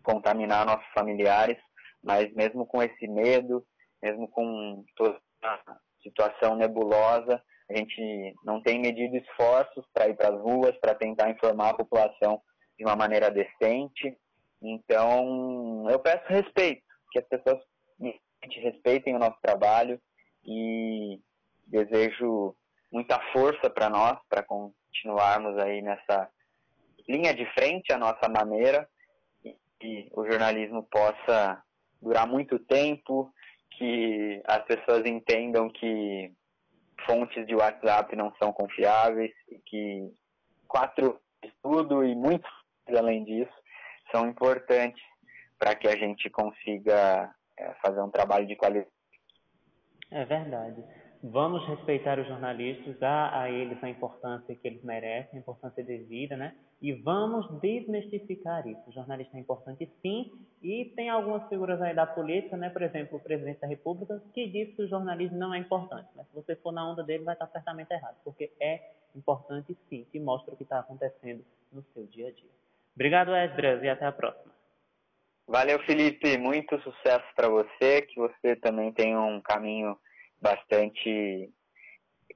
contaminar 0.03 0.65
nossos 0.65 0.87
familiares, 0.93 1.57
mas 2.03 2.33
mesmo 2.33 2.65
com 2.65 2.81
esse 2.81 3.07
medo, 3.07 3.63
mesmo 4.01 4.27
com 4.29 4.83
toda 4.95 5.19
a 5.43 5.77
situação 6.01 6.55
nebulosa, 6.55 7.41
a 7.69 7.77
gente 7.77 8.33
não 8.43 8.61
tem 8.61 8.79
medido 8.79 9.15
esforços 9.17 9.85
para 9.93 10.07
ir 10.07 10.15
para 10.15 10.29
as 10.29 10.41
ruas, 10.41 10.75
para 10.79 10.95
tentar 10.95 11.29
informar 11.29 11.69
a 11.69 11.77
população 11.77 12.41
de 12.77 12.85
uma 12.85 12.95
maneira 12.95 13.29
decente. 13.29 14.17
Então, 14.61 15.89
eu 15.89 15.99
peço 15.99 16.25
respeito, 16.27 16.83
que 17.11 17.19
as 17.19 17.25
pessoas 17.25 17.63
respeitem 18.41 19.15
o 19.15 19.19
nosso 19.19 19.37
trabalho 19.41 19.99
e 20.43 21.19
desejo 21.65 22.55
muita 22.91 23.19
força 23.31 23.69
para 23.69 23.89
nós, 23.89 24.17
para 24.27 24.43
continuarmos 24.43 25.57
aí 25.57 25.81
nessa 25.81 26.29
linha 27.07 27.33
de 27.33 27.45
frente, 27.53 27.93
a 27.93 27.97
nossa 27.97 28.27
maneira, 28.27 28.87
e 29.43 29.55
que 29.79 30.09
o 30.13 30.25
jornalismo 30.25 30.83
possa 30.83 31.63
durar 32.01 32.27
muito 32.27 32.59
tempo, 32.59 33.31
que 33.77 34.41
as 34.45 34.63
pessoas 34.65 35.05
entendam 35.05 35.69
que 35.69 36.31
fontes 37.05 37.45
de 37.47 37.55
WhatsApp 37.55 38.15
não 38.15 38.33
são 38.41 38.51
confiáveis, 38.51 39.31
que 39.65 40.11
quatro 40.67 41.19
estudo 41.43 42.03
e 42.03 42.15
muito 42.15 42.47
além 42.87 43.23
disso 43.23 43.58
são 44.11 44.27
importantes 44.27 45.03
para 45.57 45.75
que 45.75 45.87
a 45.87 45.95
gente 45.95 46.29
consiga 46.29 47.33
é, 47.57 47.73
fazer 47.81 48.01
um 48.01 48.09
trabalho 48.09 48.47
de 48.47 48.55
qualidade. 48.55 48.89
É 50.11 50.25
verdade. 50.25 50.83
Vamos 51.21 51.67
respeitar 51.67 52.17
os 52.17 52.27
jornalistas, 52.27 52.97
dar 52.97 53.33
a 53.33 53.51
eles 53.51 53.83
a 53.83 53.89
importância 53.89 54.55
que 54.55 54.65
eles 54.65 54.81
merecem, 54.83 55.37
a 55.37 55.41
importância 55.41 55.83
devida, 55.83 56.37
né? 56.37 56.55
E 56.81 56.93
vamos 56.93 57.59
desmistificar 57.59 58.65
isso. 58.65 58.81
O 58.87 58.93
jornalista 58.93 59.35
é 59.35 59.41
importante 59.41 59.91
sim, 60.01 60.31
e 60.63 60.85
tem 60.95 61.09
algumas 61.09 61.45
figuras 61.49 61.81
aí 61.81 61.93
da 61.93 62.07
política, 62.07 62.55
né? 62.55 62.69
Por 62.69 62.81
exemplo, 62.81 63.17
o 63.17 63.21
presidente 63.21 63.59
da 63.59 63.67
República, 63.67 64.23
que 64.33 64.47
diz 64.47 64.73
que 64.73 64.83
o 64.83 64.87
jornalismo 64.87 65.37
não 65.37 65.53
é 65.53 65.57
importante. 65.57 66.07
Mas 66.15 66.25
se 66.27 66.33
você 66.33 66.55
for 66.55 66.71
na 66.71 66.89
onda 66.89 67.03
dele, 67.03 67.25
vai 67.25 67.35
estar 67.35 67.47
certamente 67.47 67.91
errado, 67.91 68.15
porque 68.23 68.49
é 68.61 68.93
importante 69.13 69.77
sim, 69.89 70.05
que 70.09 70.19
mostra 70.21 70.53
o 70.53 70.57
que 70.57 70.63
está 70.63 70.79
acontecendo 70.79 71.43
no 71.69 71.83
seu 71.93 72.05
dia 72.07 72.29
a 72.29 72.31
dia. 72.31 72.49
Obrigado, 72.99 73.33
Esdras, 73.33 73.81
e 73.81 73.88
até 73.88 74.05
a 74.05 74.12
próxima. 74.12 74.53
Valeu, 75.47 75.79
Felipe. 75.85 76.38
Muito 76.38 76.77
sucesso 76.81 77.25
para 77.33 77.47
você, 77.47 78.01
que 78.01 78.15
você 78.19 78.57
também 78.57 78.91
tenha 78.91 79.17
um 79.21 79.39
caminho 79.39 79.97
bastante 80.41 81.49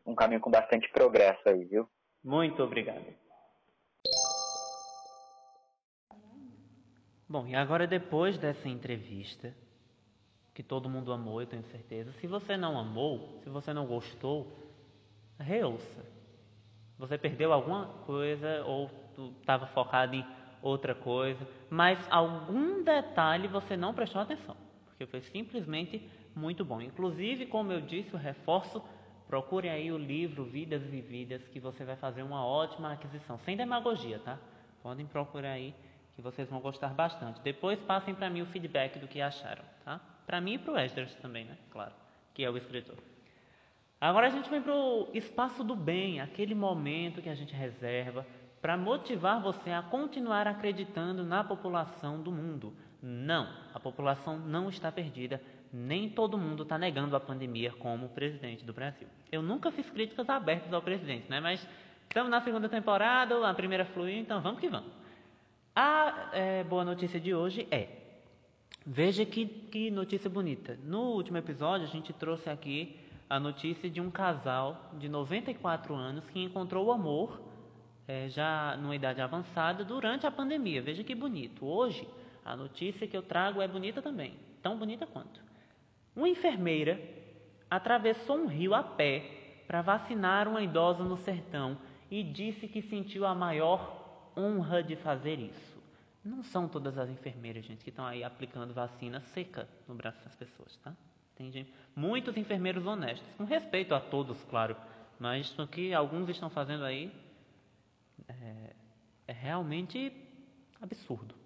um 0.05 0.15
caminho 0.15 0.39
com 0.39 0.49
bastante 0.49 0.89
progresso 0.89 1.41
aí, 1.49 1.65
viu? 1.65 1.85
Muito 2.23 2.63
obrigado. 2.63 3.03
Bom, 7.27 7.45
e 7.45 7.55
agora 7.55 7.85
depois 7.85 8.37
dessa 8.37 8.69
entrevista, 8.69 9.53
que 10.53 10.63
todo 10.63 10.89
mundo 10.89 11.11
amou, 11.11 11.41
eu 11.41 11.47
tenho 11.47 11.63
certeza. 11.63 12.13
Se 12.13 12.25
você 12.25 12.55
não 12.55 12.79
amou, 12.79 13.41
se 13.43 13.49
você 13.49 13.73
não 13.73 13.85
gostou, 13.85 14.47
reouça. 15.37 16.05
Você 16.97 17.17
perdeu 17.17 17.51
alguma 17.51 17.85
coisa 18.05 18.63
ou 18.63 18.89
estava 19.41 19.67
focado 19.67 20.15
em 20.15 20.42
outra 20.63 20.95
coisa, 20.95 21.45
mas 21.69 21.99
algum 22.09 22.83
detalhe 22.83 23.47
você 23.49 23.75
não 23.75 23.93
prestou 23.93 24.21
atenção, 24.21 24.55
porque 24.85 25.05
foi 25.05 25.21
simplesmente 25.21 26.01
muito 26.33 26.63
bom. 26.63 26.81
Inclusive, 26.81 27.45
como 27.47 27.73
eu 27.73 27.81
disse, 27.81 28.13
eu 28.13 28.19
reforço, 28.19 28.81
procure 29.27 29.67
aí 29.67 29.91
o 29.91 29.97
livro 29.97 30.45
Vidas 30.45 30.81
e 30.91 31.01
Vidas, 31.01 31.45
que 31.49 31.59
você 31.59 31.83
vai 31.83 31.97
fazer 31.97 32.23
uma 32.23 32.45
ótima 32.45 32.93
aquisição, 32.93 33.37
sem 33.39 33.57
demagogia, 33.57 34.19
tá? 34.19 34.39
Podem 34.81 35.05
procurar 35.05 35.51
aí, 35.51 35.75
que 36.15 36.21
vocês 36.21 36.49
vão 36.49 36.61
gostar 36.61 36.93
bastante. 36.93 37.41
Depois 37.41 37.79
passem 37.81 38.15
para 38.15 38.29
mim 38.29 38.41
o 38.41 38.45
feedback 38.45 38.97
do 38.99 39.07
que 39.07 39.19
acharam, 39.19 39.63
tá? 39.83 39.99
Para 40.25 40.39
mim 40.39 40.53
e 40.53 40.57
para 40.57 40.73
o 40.73 40.77
Esdras 40.77 41.13
também, 41.15 41.43
né? 41.43 41.57
Claro, 41.69 41.93
que 42.33 42.43
é 42.43 42.49
o 42.49 42.55
escritor. 42.55 42.97
Agora 43.99 44.27
a 44.27 44.29
gente 44.29 44.49
vem 44.49 44.61
para 44.61 44.73
o 44.73 45.09
espaço 45.13 45.63
do 45.63 45.75
bem, 45.75 46.19
aquele 46.21 46.55
momento 46.55 47.21
que 47.21 47.29
a 47.29 47.35
gente 47.35 47.53
reserva 47.53 48.25
para 48.63 48.77
motivar 48.77 49.41
você 49.41 49.71
a 49.71 49.81
continuar 49.81 50.47
acreditando 50.47 51.21
na 51.21 51.43
população 51.43 52.21
do 52.21 52.31
mundo. 52.31 52.73
Não, 53.01 53.53
a 53.73 53.79
população 53.81 54.39
não 54.39 54.69
está 54.69 54.89
perdida 54.89 55.41
nem 55.73 56.07
todo 56.07 56.37
mundo 56.37 56.63
está 56.63 56.77
negando 56.77 57.15
a 57.15 57.19
pandemia 57.19 57.73
como 57.73 58.07
presidente 58.09 58.63
do 58.63 58.71
Brasil. 58.71 59.07
Eu 59.29 59.41
nunca 59.41 59.69
fiz 59.69 59.89
críticas 59.89 60.29
abertas 60.29 60.71
ao 60.71 60.81
presidente, 60.81 61.29
né? 61.29 61.41
Mas 61.41 61.67
estamos 62.07 62.29
na 62.29 62.39
segunda 62.39 62.69
temporada, 62.69 63.45
a 63.45 63.53
primeira 63.53 63.83
fluiu, 63.83 64.19
então 64.19 64.39
vamos 64.39 64.61
que 64.61 64.69
vamos. 64.69 64.91
A 65.75 66.29
é, 66.31 66.63
boa 66.63 66.85
notícia 66.85 67.19
de 67.19 67.33
hoje 67.33 67.67
é, 67.69 67.89
veja 68.85 69.25
que, 69.25 69.45
que 69.45 69.91
notícia 69.91 70.29
bonita. 70.29 70.79
No 70.83 71.15
último 71.15 71.37
episódio 71.37 71.87
a 71.87 71.89
gente 71.89 72.13
trouxe 72.13 72.49
aqui 72.49 72.97
a 73.27 73.41
notícia 73.41 73.89
de 73.89 73.99
um 73.99 74.09
casal 74.09 74.91
de 74.93 75.09
94 75.09 75.93
anos 75.93 76.29
que 76.29 76.39
encontrou 76.39 76.85
o 76.85 76.91
amor 76.93 77.51
é, 78.07 78.29
já 78.29 78.77
numa 78.77 78.95
idade 78.95 79.21
avançada 79.21 79.83
durante 79.83 80.25
a 80.25 80.31
pandemia. 80.31 80.81
Veja 80.81 81.03
que 81.03 81.15
bonito. 81.15 81.65
Hoje 81.65 82.07
a 82.43 82.55
notícia 82.55 83.07
que 83.07 83.15
eu 83.15 83.23
trago 83.23 83.61
é 83.61 83.67
bonita 83.67 84.01
também, 84.01 84.35
tão 84.61 84.77
bonita 84.77 85.07
quanto. 85.07 85.41
Uma 86.15 86.29
enfermeira 86.29 86.99
atravessou 87.69 88.37
um 88.37 88.47
rio 88.47 88.73
a 88.73 88.83
pé 88.83 89.63
para 89.65 89.81
vacinar 89.81 90.47
uma 90.47 90.61
idosa 90.61 91.03
no 91.03 91.17
sertão 91.17 91.77
e 92.11 92.23
disse 92.23 92.67
que 92.67 92.81
sentiu 92.81 93.25
a 93.25 93.33
maior 93.33 94.31
honra 94.37 94.83
de 94.83 94.95
fazer 94.95 95.39
isso. 95.39 95.81
Não 96.23 96.43
são 96.43 96.67
todas 96.67 96.97
as 96.97 97.09
enfermeiras, 97.09 97.65
gente, 97.65 97.83
que 97.83 97.89
estão 97.89 98.05
aí 98.05 98.23
aplicando 98.23 98.73
vacina 98.73 99.19
seca 99.19 99.67
no 99.87 99.95
braço 99.95 100.23
das 100.23 100.35
pessoas, 100.35 100.77
tá? 100.77 100.93
Tem 101.35 101.51
gente, 101.51 101.73
muitos 101.95 102.37
enfermeiros 102.37 102.85
honestos, 102.85 103.27
com 103.35 103.43
respeito 103.43 103.95
a 103.95 103.99
todos, 103.99 104.41
claro, 104.45 104.75
mas 105.19 105.57
o 105.57 105.67
que 105.67 105.93
alguns 105.93 106.29
estão 106.29 106.49
fazendo 106.49 106.85
aí 106.85 107.11
é, 108.41 108.75
é 109.27 109.33
realmente 109.33 110.11
absurdo. 110.81 111.43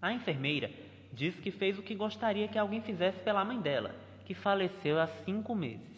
A 0.02 0.12
enfermeira 0.12 0.70
disse 1.16 1.40
que 1.40 1.50
fez 1.50 1.78
o 1.78 1.82
que 1.82 1.94
gostaria 1.94 2.46
que 2.46 2.58
alguém 2.58 2.82
fizesse 2.82 3.18
pela 3.20 3.44
mãe 3.44 3.58
dela, 3.58 3.94
que 4.26 4.34
faleceu 4.34 5.00
há 5.00 5.06
cinco 5.24 5.54
meses. 5.54 5.96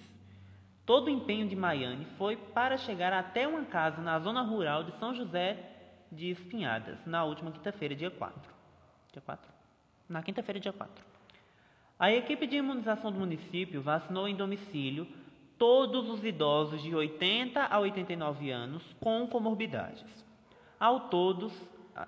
Todo 0.87 1.09
o 1.09 1.11
empenho 1.11 1.48
de 1.48 1.57
Maiane 1.57 2.07
foi 2.16 2.37
para 2.37 2.78
chegar 2.78 3.12
até 3.12 3.46
uma 3.46 3.64
casa 3.64 4.00
na 4.00 4.18
zona 4.20 4.40
rural 4.42 4.85
de 4.85 4.96
São 4.98 5.12
José 5.14 5.59
de 6.11 6.31
Espinhadas, 6.31 7.04
na 7.04 7.24
última 7.24 7.50
quinta-feira, 7.50 7.94
dia 7.94 8.11
4. 8.11 8.40
Dia 9.12 9.20
4? 9.20 9.52
Na 10.09 10.22
quinta-feira, 10.22 10.59
dia 10.59 10.72
4. 10.72 11.04
A 11.98 12.12
equipe 12.12 12.46
de 12.46 12.57
imunização 12.57 13.11
do 13.11 13.18
município 13.18 13.83
vacinou 13.83 14.28
em 14.28 14.37
domicílio 14.37 15.07
todos 15.59 16.09
os 16.09 16.24
idosos 16.24 16.81
de 16.81 16.94
80 16.94 17.61
a 17.61 17.78
89 17.81 18.50
anos 18.50 18.83
com 19.00 19.26
comorbidades. 19.26 20.24
Ao 20.78 21.09
todos, 21.09 21.52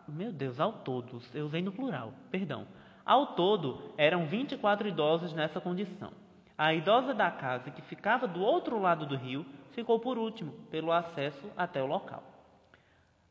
meu 0.07 0.33
Deus, 0.33 0.61
ao 0.61 0.73
todos, 0.73 1.35
eu 1.35 1.47
usei 1.47 1.61
no 1.61 1.73
plural, 1.73 2.15
perdão. 2.31 2.67
Ao 3.11 3.27
todo, 3.27 3.93
eram 3.99 4.27
24 4.27 4.87
idosos 4.87 5.33
nessa 5.33 5.61
condição. 5.61 6.13
A 6.57 6.73
idosa 6.73 7.13
da 7.13 7.29
casa, 7.29 7.69
que 7.69 7.83
ficava 7.83 8.29
do 8.29 8.41
outro 8.41 8.79
lado 8.79 9.05
do 9.05 9.17
rio, 9.17 9.45
ficou 9.73 9.99
por 9.99 10.17
último, 10.17 10.53
pelo 10.71 10.93
acesso 10.93 11.51
até 11.57 11.83
o 11.83 11.87
local. 11.87 12.23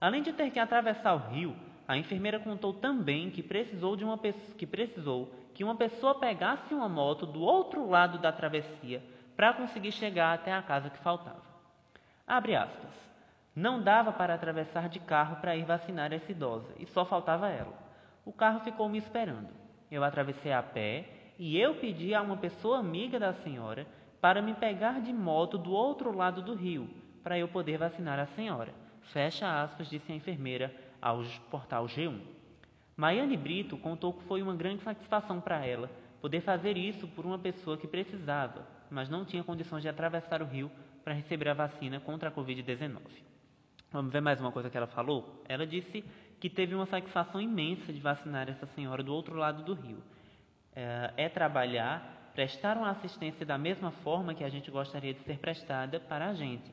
Além 0.01 0.21
de 0.21 0.33
ter 0.33 0.51
que 0.51 0.59
atravessar 0.59 1.13
o 1.13 1.31
rio, 1.31 1.55
a 1.87 1.95
enfermeira 1.95 2.41
contou 2.41 2.73
também 2.73 3.31
que 3.31 3.41
precisou, 3.41 3.95
de 3.95 4.03
uma, 4.03 4.17
que, 4.17 4.67
precisou 4.67 5.33
que 5.53 5.63
uma 5.63 5.75
pessoa 5.75 6.19
pegasse 6.19 6.73
uma 6.73 6.89
moto 6.89 7.25
do 7.25 7.39
outro 7.39 7.89
lado 7.89 8.17
da 8.17 8.33
travessia 8.33 9.01
para 9.33 9.53
conseguir 9.53 9.93
chegar 9.93 10.33
até 10.33 10.51
a 10.51 10.61
casa 10.61 10.89
que 10.89 10.99
faltava. 10.99 11.41
Abre 12.27 12.53
aspas. 12.53 12.91
Não 13.55 13.81
dava 13.81 14.11
para 14.11 14.33
atravessar 14.33 14.89
de 14.89 14.99
carro 14.99 15.37
para 15.37 15.55
ir 15.55 15.63
vacinar 15.63 16.11
essa 16.11 16.33
idosa 16.33 16.73
e 16.77 16.85
só 16.85 17.05
faltava 17.05 17.47
ela. 17.47 17.87
O 18.25 18.33
carro 18.33 18.59
ficou 18.59 18.89
me 18.89 18.97
esperando. 18.97 19.58
Eu 19.91 20.03
atravessei 20.03 20.51
a 20.51 20.61
pé 20.61 21.07
e 21.37 21.57
eu 21.57 21.75
pedi 21.75 22.13
a 22.13 22.21
uma 22.21 22.37
pessoa 22.37 22.79
amiga 22.79 23.19
da 23.19 23.33
senhora 23.33 23.87
para 24.21 24.41
me 24.41 24.53
pegar 24.53 25.01
de 25.01 25.13
moto 25.13 25.57
do 25.57 25.71
outro 25.71 26.15
lado 26.15 26.41
do 26.41 26.53
rio 26.53 26.89
para 27.23 27.37
eu 27.37 27.47
poder 27.47 27.77
vacinar 27.77 28.19
a 28.19 28.27
senhora. 28.27 28.73
Fecha 29.13 29.63
aspas, 29.63 29.89
disse 29.89 30.11
a 30.11 30.15
enfermeira 30.15 30.73
ao 31.01 31.23
portal 31.49 31.85
G1. 31.85 32.19
Maiane 32.95 33.37
Brito 33.37 33.77
contou 33.77 34.13
que 34.13 34.23
foi 34.25 34.41
uma 34.41 34.55
grande 34.55 34.83
satisfação 34.83 35.39
para 35.39 35.65
ela 35.65 35.89
poder 36.21 36.41
fazer 36.41 36.77
isso 36.77 37.07
por 37.07 37.25
uma 37.25 37.39
pessoa 37.39 37.77
que 37.77 37.87
precisava, 37.87 38.67
mas 38.91 39.09
não 39.09 39.23
tinha 39.23 39.43
condições 39.43 39.81
de 39.81 39.87
atravessar 39.87 40.41
o 40.41 40.45
rio 40.45 40.69
para 41.03 41.13
receber 41.13 41.47
a 41.47 41.53
vacina 41.53 41.99
contra 41.99 42.29
a 42.29 42.31
Covid-19. 42.31 42.99
Vamos 43.91 44.11
ver 44.11 44.21
mais 44.21 44.39
uma 44.39 44.51
coisa 44.51 44.69
que 44.69 44.77
ela 44.77 44.87
falou? 44.87 45.41
Ela 45.47 45.65
disse 45.65 46.03
que 46.39 46.49
teve 46.49 46.73
uma 46.73 46.85
satisfação 46.85 47.41
imensa 47.41 47.91
de 47.91 47.99
vacinar 47.99 48.49
essa 48.49 48.65
senhora 48.67 49.03
do 49.03 49.13
outro 49.13 49.35
lado 49.35 49.63
do 49.63 49.73
rio. 49.73 50.01
É, 50.73 51.13
é 51.17 51.29
trabalhar, 51.29 52.31
prestar 52.33 52.77
uma 52.77 52.91
assistência 52.91 53.45
da 53.45 53.57
mesma 53.57 53.91
forma 53.91 54.33
que 54.33 54.43
a 54.43 54.49
gente 54.49 54.71
gostaria 54.71 55.13
de 55.13 55.21
ser 55.23 55.37
prestada 55.39 55.99
para 55.99 56.29
a 56.29 56.33
gente. 56.33 56.71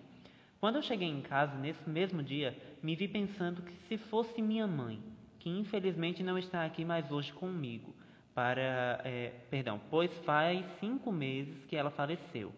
Quando 0.60 0.76
eu 0.76 0.82
cheguei 0.82 1.08
em 1.08 1.20
casa, 1.20 1.54
nesse 1.56 1.88
mesmo 1.88 2.22
dia, 2.22 2.56
me 2.82 2.94
vi 2.94 3.08
pensando 3.08 3.62
que 3.62 3.74
se 3.88 3.98
fosse 3.98 4.40
minha 4.40 4.66
mãe, 4.66 5.02
que 5.40 5.50
infelizmente 5.50 6.22
não 6.22 6.38
está 6.38 6.64
aqui 6.64 6.84
mais 6.84 7.10
hoje 7.10 7.32
comigo, 7.32 7.94
para, 8.34 9.00
é, 9.04 9.32
perdão, 9.50 9.80
pois 9.90 10.12
faz 10.24 10.64
cinco 10.78 11.10
meses 11.10 11.64
que 11.66 11.76
ela 11.76 11.90
faleceu. 11.90 12.52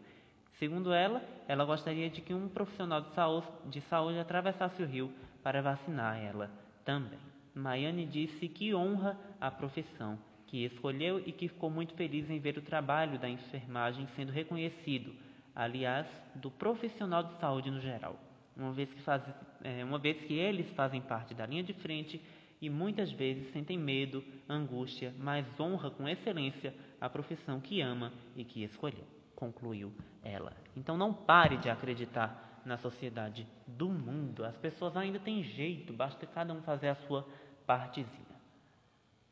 Segundo 0.58 0.92
ela, 0.92 1.22
ela 1.46 1.64
gostaria 1.64 2.10
de 2.10 2.20
que 2.20 2.34
um 2.34 2.48
profissional 2.48 3.00
de 3.00 3.14
saúde, 3.14 3.46
de 3.66 3.80
saúde 3.82 4.18
atravessasse 4.18 4.82
o 4.82 4.86
rio 4.86 5.12
para 5.42 5.62
vacinar 5.62 6.18
ela 6.18 6.50
também. 6.88 7.18
Maiane 7.54 8.06
disse 8.06 8.48
que 8.48 8.74
honra 8.74 9.14
a 9.38 9.50
profissão 9.50 10.18
que 10.46 10.64
escolheu 10.64 11.18
e 11.18 11.32
que 11.32 11.46
ficou 11.46 11.68
muito 11.68 11.92
feliz 11.92 12.30
em 12.30 12.38
ver 12.38 12.56
o 12.56 12.62
trabalho 12.62 13.18
da 13.18 13.28
enfermagem 13.28 14.08
sendo 14.16 14.32
reconhecido, 14.32 15.12
aliás, 15.54 16.06
do 16.34 16.50
profissional 16.50 17.22
de 17.24 17.38
saúde 17.40 17.70
no 17.70 17.78
geral, 17.78 18.18
uma 18.56 18.72
vez 18.72 18.90
que, 18.90 19.02
faz, 19.02 19.22
é, 19.62 19.84
uma 19.84 19.98
vez 19.98 20.18
que 20.22 20.32
eles 20.32 20.66
fazem 20.70 21.02
parte 21.02 21.34
da 21.34 21.44
linha 21.44 21.62
de 21.62 21.74
frente 21.74 22.18
e 22.58 22.70
muitas 22.70 23.12
vezes 23.12 23.52
sentem 23.52 23.76
medo, 23.76 24.24
angústia, 24.48 25.12
mas 25.18 25.44
honra 25.60 25.90
com 25.90 26.08
excelência 26.08 26.74
a 26.98 27.10
profissão 27.10 27.60
que 27.60 27.82
ama 27.82 28.10
e 28.34 28.44
que 28.44 28.64
escolheu 28.64 29.04
concluiu 29.38 29.92
ela. 30.24 30.52
Então 30.76 30.96
não 30.96 31.14
pare 31.14 31.58
de 31.58 31.70
acreditar 31.70 32.47
na 32.68 32.78
sociedade 32.78 33.46
do 33.66 33.88
mundo. 33.88 34.44
As 34.44 34.56
pessoas 34.56 34.96
ainda 34.96 35.18
têm 35.18 35.42
jeito, 35.42 35.92
basta 35.92 36.26
cada 36.26 36.52
um 36.52 36.62
fazer 36.62 36.88
a 36.88 36.94
sua 36.94 37.26
partezinha. 37.66 38.28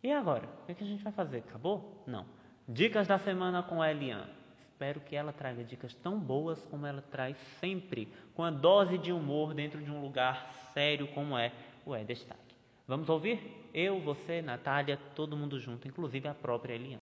E 0.02 0.10
agora? 0.10 0.48
O 0.68 0.74
que 0.74 0.82
a 0.82 0.86
gente 0.86 1.04
vai 1.04 1.12
fazer? 1.12 1.38
Acabou? 1.38 2.02
Não. 2.06 2.26
Dicas 2.68 3.06
da 3.06 3.18
semana 3.18 3.62
com 3.62 3.80
a 3.80 3.90
Eliane. 3.90 4.32
Espero 4.58 5.00
que 5.00 5.16
ela 5.16 5.32
traga 5.32 5.64
dicas 5.64 5.94
tão 5.94 6.18
boas 6.18 6.62
como 6.64 6.86
ela 6.86 7.00
traz 7.00 7.36
sempre, 7.60 8.12
com 8.34 8.42
a 8.42 8.50
dose 8.50 8.98
de 8.98 9.12
humor 9.12 9.54
dentro 9.54 9.82
de 9.82 9.90
um 9.90 10.02
lugar 10.02 10.52
sério 10.74 11.08
como 11.08 11.38
é 11.38 11.52
o 11.84 11.94
É 11.94 12.04
Destaque. 12.04 12.54
Vamos 12.86 13.08
ouvir? 13.08 13.68
Eu, 13.72 14.00
você, 14.00 14.42
Natália, 14.42 14.98
todo 15.14 15.36
mundo 15.36 15.58
junto, 15.58 15.88
inclusive 15.88 16.28
a 16.28 16.34
própria 16.34 16.74
Eliane. 16.74 17.05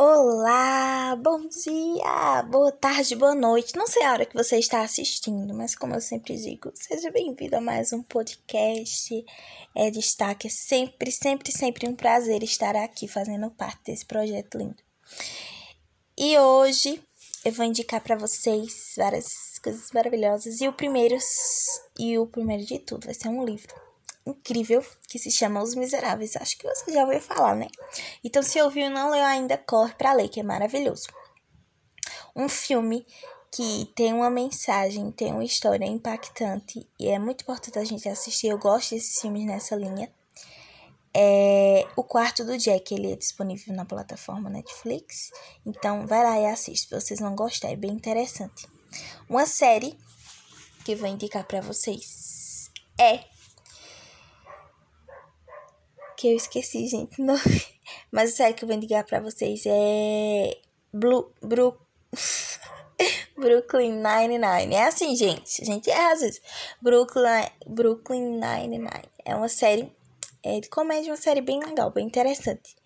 Olá, 0.00 1.16
bom 1.16 1.40
dia, 1.48 2.42
boa 2.44 2.70
tarde, 2.70 3.16
boa 3.16 3.34
noite. 3.34 3.76
Não 3.76 3.88
sei 3.88 4.04
a 4.04 4.12
hora 4.12 4.24
que 4.24 4.32
você 4.36 4.56
está 4.56 4.82
assistindo, 4.82 5.52
mas 5.52 5.74
como 5.74 5.92
eu 5.92 6.00
sempre 6.00 6.36
digo, 6.36 6.70
seja 6.72 7.10
bem-vindo 7.10 7.56
a 7.56 7.60
mais 7.60 7.92
um 7.92 8.00
podcast. 8.00 9.24
É 9.74 9.90
destaque, 9.90 10.46
é 10.46 10.50
sempre, 10.50 11.10
sempre, 11.10 11.50
sempre 11.50 11.88
um 11.88 11.96
prazer 11.96 12.44
estar 12.44 12.76
aqui 12.76 13.08
fazendo 13.08 13.50
parte 13.50 13.86
desse 13.86 14.06
projeto 14.06 14.56
lindo. 14.56 14.80
E 16.16 16.38
hoje 16.38 17.02
eu 17.44 17.50
vou 17.50 17.66
indicar 17.66 18.00
para 18.00 18.14
vocês 18.14 18.94
várias 18.96 19.26
coisas 19.60 19.90
maravilhosas 19.92 20.60
e 20.60 20.68
o 20.68 20.72
primeiro 20.72 21.18
e 21.98 22.16
o 22.16 22.24
primeiro 22.24 22.64
de 22.64 22.78
tudo 22.78 23.06
vai 23.06 23.14
ser 23.14 23.30
um 23.30 23.44
livro 23.44 23.87
incrível 24.30 24.84
que 25.08 25.18
se 25.18 25.30
chama 25.30 25.62
Os 25.62 25.74
Miseráveis. 25.74 26.36
Acho 26.36 26.56
que 26.58 26.66
você 26.66 26.92
já 26.92 27.04
ouviu 27.04 27.20
falar, 27.20 27.54
né? 27.54 27.68
Então, 28.22 28.42
se 28.42 28.60
ouviu 28.60 28.86
e 28.86 28.90
não 28.90 29.10
leu 29.10 29.24
ainda, 29.24 29.56
corre 29.58 29.94
para 29.94 30.12
ler, 30.12 30.28
que 30.28 30.40
é 30.40 30.42
maravilhoso. 30.42 31.08
Um 32.34 32.48
filme 32.48 33.06
que 33.50 33.90
tem 33.94 34.12
uma 34.12 34.30
mensagem, 34.30 35.10
tem 35.10 35.32
uma 35.32 35.44
história 35.44 35.86
impactante 35.86 36.86
e 36.98 37.08
é 37.08 37.18
muito 37.18 37.42
importante 37.42 37.78
a 37.78 37.84
gente 37.84 38.08
assistir. 38.08 38.48
Eu 38.48 38.58
gosto 38.58 38.94
desses 38.94 39.20
filmes 39.20 39.44
nessa 39.46 39.74
linha. 39.74 40.12
É 41.14 41.86
O 41.96 42.04
Quarto 42.04 42.44
do 42.44 42.56
Jack, 42.58 42.94
ele 42.94 43.12
é 43.12 43.16
disponível 43.16 43.74
na 43.74 43.84
plataforma 43.84 44.50
Netflix. 44.50 45.30
Então, 45.64 46.06
vai 46.06 46.22
lá 46.22 46.38
e 46.38 46.46
assiste, 46.46 46.90
vocês 46.90 47.18
vão 47.18 47.34
gostar, 47.34 47.70
é 47.70 47.76
bem 47.76 47.90
interessante. 47.90 48.68
Uma 49.28 49.46
série 49.46 49.98
que 50.84 50.92
eu 50.92 50.96
vou 50.98 51.08
indicar 51.08 51.44
para 51.44 51.60
vocês 51.60 52.70
é 52.98 53.24
que 56.18 56.26
eu 56.26 56.36
esqueci, 56.36 56.88
gente, 56.88 57.18
não. 57.22 57.36
Mas 58.10 58.32
a 58.32 58.36
série 58.36 58.54
que 58.54 58.64
eu 58.64 58.68
vou 58.68 58.76
indicar 58.76 59.06
pra 59.06 59.20
vocês 59.20 59.62
é 59.64 60.58
Blue, 60.92 61.32
Bru... 61.40 61.78
Brooklyn 63.38 63.92
Nine-Nine. 63.92 64.74
É 64.74 64.88
assim, 64.88 65.14
gente. 65.14 65.62
A 65.62 65.64
gente 65.64 65.88
erra 65.88 66.12
às 66.12 66.20
vezes. 66.20 66.42
Brooklyn, 66.82 67.46
Brooklyn 67.64 68.40
Nine-Nine. 68.40 69.08
É 69.24 69.36
uma 69.36 69.48
série 69.48 69.92
é, 70.42 70.58
de 70.58 70.68
comédia, 70.68 71.12
uma 71.12 71.16
série 71.16 71.40
bem 71.40 71.60
legal, 71.60 71.92
bem 71.92 72.04
interessante. 72.04 72.76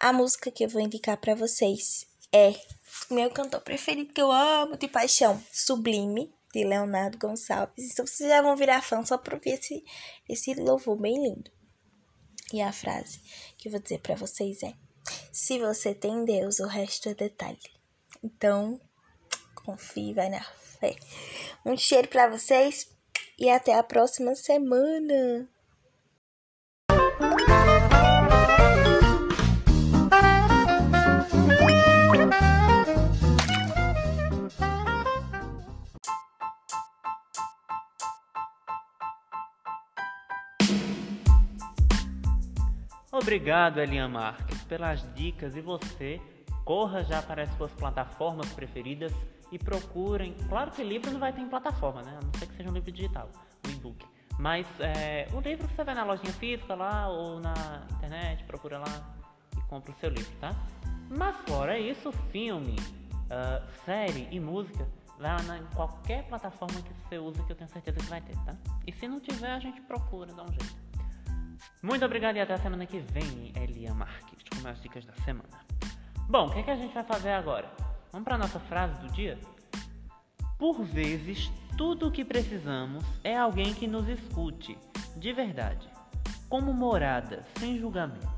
A 0.00 0.12
música 0.12 0.50
que 0.50 0.64
eu 0.64 0.68
vou 0.68 0.80
indicar 0.80 1.16
para 1.18 1.36
vocês 1.36 2.04
é 2.32 2.52
meu 3.08 3.30
cantor 3.30 3.60
preferido 3.60 4.12
que 4.12 4.20
eu 4.20 4.32
amo 4.32 4.76
de 4.76 4.88
paixão, 4.88 5.40
Sublime, 5.52 6.34
de 6.52 6.64
Leonardo 6.64 7.16
Gonçalves. 7.16 7.92
Então 7.92 8.04
vocês 8.04 8.28
já 8.28 8.42
vão 8.42 8.56
virar 8.56 8.82
fã 8.82 9.04
só 9.04 9.16
pra 9.16 9.38
ver 9.38 9.50
esse, 9.50 9.84
esse 10.28 10.54
louvor 10.54 10.96
bem 10.96 11.22
lindo. 11.22 11.59
E 12.52 12.60
a 12.60 12.72
frase 12.72 13.20
que 13.56 13.68
eu 13.68 13.72
vou 13.72 13.80
dizer 13.80 14.00
para 14.00 14.14
vocês 14.14 14.62
é: 14.62 14.74
Se 15.32 15.58
você 15.58 15.94
tem 15.94 16.24
Deus, 16.24 16.58
o 16.58 16.66
resto 16.66 17.08
é 17.08 17.14
detalhe. 17.14 17.58
Então, 18.22 18.80
confie, 19.54 20.14
vai 20.14 20.28
na 20.28 20.42
fé. 20.42 20.96
Um 21.64 21.76
cheiro 21.76 22.08
para 22.08 22.28
vocês 22.28 22.88
e 23.38 23.48
até 23.48 23.74
a 23.74 23.82
próxima 23.82 24.34
semana. 24.34 25.48
Obrigado, 43.30 43.78
Elian 43.78 44.08
Marques, 44.08 44.60
pelas 44.64 45.06
dicas 45.14 45.54
e 45.54 45.60
você 45.60 46.20
corra 46.64 47.04
já 47.04 47.22
para 47.22 47.44
as 47.44 47.50
suas 47.56 47.70
plataformas 47.74 48.52
preferidas 48.52 49.12
e 49.52 49.56
procurem. 49.56 50.34
Claro 50.48 50.72
que 50.72 50.82
livro 50.82 51.12
não 51.12 51.20
vai 51.20 51.32
ter 51.32 51.40
em 51.40 51.48
plataforma, 51.48 52.02
né? 52.02 52.18
A 52.20 52.24
não 52.24 52.32
ser 52.34 52.48
que 52.48 52.56
seja 52.56 52.68
um 52.68 52.72
livro 52.72 52.90
digital, 52.90 53.30
um 53.64 53.70
e-book. 53.70 54.04
Mas 54.36 54.66
é, 54.80 55.28
o 55.32 55.38
livro 55.38 55.68
você 55.68 55.84
vai 55.84 55.94
na 55.94 56.02
lojinha 56.02 56.32
física 56.32 56.74
lá 56.74 57.06
ou 57.06 57.38
na 57.38 57.86
internet, 57.92 58.42
procura 58.46 58.78
lá 58.78 59.14
e 59.56 59.60
compra 59.68 59.92
o 59.92 59.94
seu 60.00 60.10
livro, 60.10 60.34
tá? 60.40 60.50
Mas 61.08 61.36
fora 61.48 61.78
isso, 61.78 62.10
filme, 62.32 62.74
uh, 62.80 63.64
série 63.84 64.26
e 64.32 64.40
música, 64.40 64.88
lá 65.20 65.40
na, 65.42 65.56
em 65.56 65.66
qualquer 65.66 66.24
plataforma 66.24 66.82
que 66.82 66.92
você 66.94 67.16
usa 67.16 67.40
que 67.44 67.52
eu 67.52 67.56
tenho 67.56 67.70
certeza 67.70 67.96
que 67.96 68.06
vai 68.06 68.22
ter, 68.22 68.34
tá? 68.38 68.56
E 68.84 68.90
se 68.90 69.06
não 69.06 69.20
tiver, 69.20 69.52
a 69.52 69.60
gente 69.60 69.80
procura, 69.82 70.32
dá 70.32 70.42
um 70.42 70.48
jeito. 70.48 70.89
Muito 71.82 72.04
obrigado 72.04 72.36
e 72.36 72.40
até 72.40 72.54
a 72.54 72.58
semana 72.58 72.84
que 72.86 72.98
vem, 72.98 73.52
Elia 73.56 73.94
Marques, 73.94 74.42
com 74.48 74.60
mais 74.62 74.80
dicas 74.82 75.04
da 75.04 75.14
semana. 75.24 75.48
Bom, 76.28 76.46
o 76.46 76.52
que, 76.52 76.60
é 76.60 76.62
que 76.62 76.70
a 76.70 76.76
gente 76.76 76.92
vai 76.92 77.04
fazer 77.04 77.30
agora? 77.30 77.70
Vamos 78.12 78.24
para 78.24 78.34
a 78.34 78.38
nossa 78.38 78.60
frase 78.60 79.00
do 79.00 79.12
dia? 79.12 79.38
Por 80.58 80.82
vezes, 80.84 81.50
tudo 81.76 82.08
o 82.08 82.10
que 82.10 82.24
precisamos 82.24 83.04
é 83.24 83.36
alguém 83.36 83.72
que 83.72 83.86
nos 83.86 84.06
escute, 84.08 84.76
de 85.16 85.32
verdade, 85.32 85.88
como 86.48 86.72
morada, 86.74 87.42
sem 87.58 87.78
julgamentos. 87.78 88.28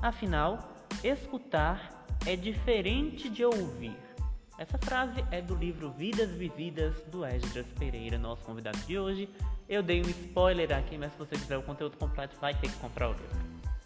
Afinal, 0.00 0.58
escutar 1.02 2.06
é 2.26 2.36
diferente 2.36 3.28
de 3.28 3.44
ouvir. 3.44 4.03
Essa 4.56 4.78
frase 4.78 5.24
é 5.32 5.42
do 5.42 5.56
livro 5.56 5.90
Vidas 5.90 6.30
Vividas 6.30 7.02
do 7.10 7.24
Esdras 7.24 7.66
Pereira, 7.76 8.16
nosso 8.16 8.44
convidado 8.44 8.78
de 8.78 8.96
hoje. 8.96 9.28
Eu 9.68 9.82
dei 9.82 10.00
um 10.00 10.08
spoiler 10.08 10.70
aqui, 10.72 10.96
mas 10.96 11.10
se 11.10 11.18
você 11.18 11.34
quiser 11.34 11.58
o 11.58 11.62
conteúdo 11.62 11.96
completo, 11.96 12.36
vai 12.40 12.54
ter 12.54 12.70
que 12.70 12.76
comprar 12.76 13.08
o 13.08 13.12
livro. 13.14 13.36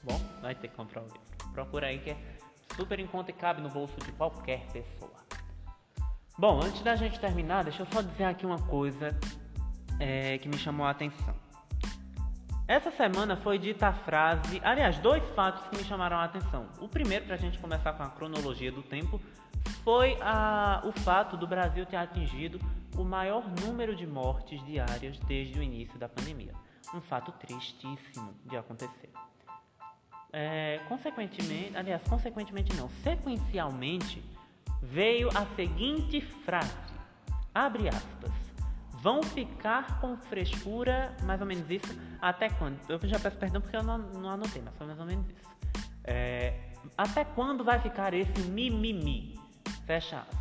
Bom, 0.02 0.20
vai 0.42 0.54
ter 0.54 0.68
que 0.68 0.76
comprar 0.76 1.00
o 1.00 1.06
livro. 1.06 1.20
Procura 1.54 1.86
aí 1.86 1.98
que 1.98 2.10
é 2.10 2.18
super 2.76 3.00
em 3.00 3.06
conta 3.06 3.30
e 3.30 3.34
cabe 3.34 3.62
no 3.62 3.70
bolso 3.70 3.94
de 4.04 4.12
qualquer 4.12 4.66
pessoa. 4.66 5.14
Bom, 6.38 6.60
antes 6.62 6.82
da 6.82 6.94
gente 6.96 7.18
terminar, 7.18 7.64
deixa 7.64 7.82
eu 7.82 7.86
só 7.90 8.02
dizer 8.02 8.24
aqui 8.24 8.44
uma 8.44 8.60
coisa 8.60 9.18
é, 9.98 10.36
que 10.36 10.50
me 10.50 10.58
chamou 10.58 10.86
a 10.86 10.90
atenção. 10.90 11.34
Essa 12.68 12.90
semana 12.90 13.34
foi 13.34 13.58
dita 13.58 13.88
a 13.88 13.94
frase, 13.94 14.60
aliás, 14.62 14.98
dois 14.98 15.24
fatos 15.30 15.66
que 15.68 15.78
me 15.78 15.84
chamaram 15.84 16.18
a 16.18 16.24
atenção. 16.24 16.68
O 16.78 16.86
primeiro, 16.86 17.24
para 17.24 17.34
a 17.34 17.38
gente 17.38 17.58
começar 17.58 17.94
com 17.94 18.02
a 18.02 18.10
cronologia 18.10 18.70
do 18.70 18.82
tempo, 18.82 19.18
foi 19.82 20.18
a, 20.20 20.82
o 20.84 20.92
fato 21.00 21.34
do 21.34 21.46
Brasil 21.46 21.86
ter 21.86 21.96
atingido 21.96 22.60
o 22.94 23.02
maior 23.02 23.42
número 23.64 23.96
de 23.96 24.06
mortes 24.06 24.62
diárias 24.66 25.18
desde 25.20 25.58
o 25.58 25.62
início 25.62 25.98
da 25.98 26.10
pandemia. 26.10 26.52
Um 26.94 27.00
fato 27.00 27.32
tristíssimo 27.32 28.34
de 28.44 28.58
acontecer. 28.58 29.10
É, 30.30 30.78
consequentemente, 30.90 31.74
aliás, 31.74 32.02
consequentemente 32.06 32.76
não, 32.76 32.90
sequencialmente 33.02 34.22
veio 34.82 35.30
a 35.30 35.46
seguinte 35.56 36.20
frase, 36.44 36.76
abre 37.54 37.88
aspas, 37.88 38.37
vão 39.02 39.22
ficar 39.22 40.00
com 40.00 40.16
frescura, 40.16 41.14
mais 41.22 41.40
ou 41.40 41.46
menos 41.46 41.70
isso, 41.70 41.98
até 42.20 42.48
quando? 42.48 42.78
Eu 42.88 42.98
já 43.08 43.18
peço 43.18 43.36
perdão 43.36 43.60
porque 43.60 43.76
eu 43.76 43.82
não, 43.82 43.98
não 43.98 44.30
anotei, 44.30 44.62
mas 44.62 44.74
foi 44.76 44.86
mais 44.86 44.98
ou 44.98 45.06
menos 45.06 45.26
isso. 45.28 45.48
É, 46.04 46.54
até 46.96 47.24
quando 47.24 47.62
vai 47.62 47.78
ficar 47.78 48.14
esse 48.14 48.40
mimimi? 48.42 49.38
Fecha 49.86 50.18
aspas. 50.18 50.38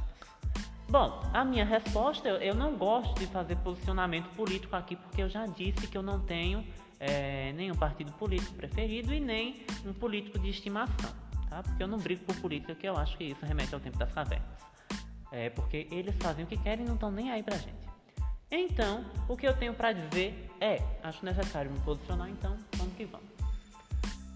Bom, 0.90 1.22
a 1.34 1.44
minha 1.44 1.66
resposta, 1.66 2.30
eu, 2.30 2.38
eu 2.38 2.56
não 2.56 2.78
gosto 2.78 3.20
de 3.20 3.28
fazer 3.28 3.58
posicionamento 3.58 4.30
político 4.36 4.76
aqui, 4.76 4.96
porque 4.96 5.22
eu 5.22 5.30
já 5.30 5.46
disse 5.46 5.86
que 5.86 5.98
eu 5.98 6.02
não 6.02 6.22
tenho 6.22 6.66
é, 7.00 7.52
nem 7.54 7.70
um 7.72 7.76
partido 7.76 8.12
político 8.14 8.54
preferido 8.54 9.14
e 9.14 9.20
nem 9.20 9.66
um 9.86 9.94
político 9.94 10.40
de 10.40 10.50
estimação, 10.50 11.14
tá? 11.50 11.62
Porque 11.62 11.84
eu 11.84 11.88
não 11.88 11.98
brigo 11.98 12.24
por 12.24 12.36
política, 12.38 12.74
que 12.74 12.88
eu 12.88 12.98
acho 12.98 13.18
que 13.18 13.26
isso 13.26 13.46
remete 13.46 13.74
ao 13.74 13.82
tempo 13.82 13.98
das 13.98 14.12
cavernas. 14.14 14.48
É 15.32 15.50
porque 15.50 15.88
eles 15.92 16.16
fazem 16.20 16.46
o 16.46 16.48
que 16.48 16.56
querem 16.56 16.86
e 16.86 16.88
não 16.88 16.96
estão 16.96 17.12
nem 17.12 17.32
aí 17.32 17.44
pra 17.44 17.58
gente. 17.58 17.87
Então, 18.50 19.04
o 19.28 19.36
que 19.36 19.46
eu 19.46 19.56
tenho 19.56 19.74
para 19.74 19.92
dizer 19.92 20.50
é, 20.62 20.82
acho 21.04 21.24
necessário 21.26 21.70
me 21.70 21.80
posicionar, 21.82 22.30
então 22.30 22.56
vamos 22.78 22.94
que 22.96 23.04
vamos. 23.04 23.28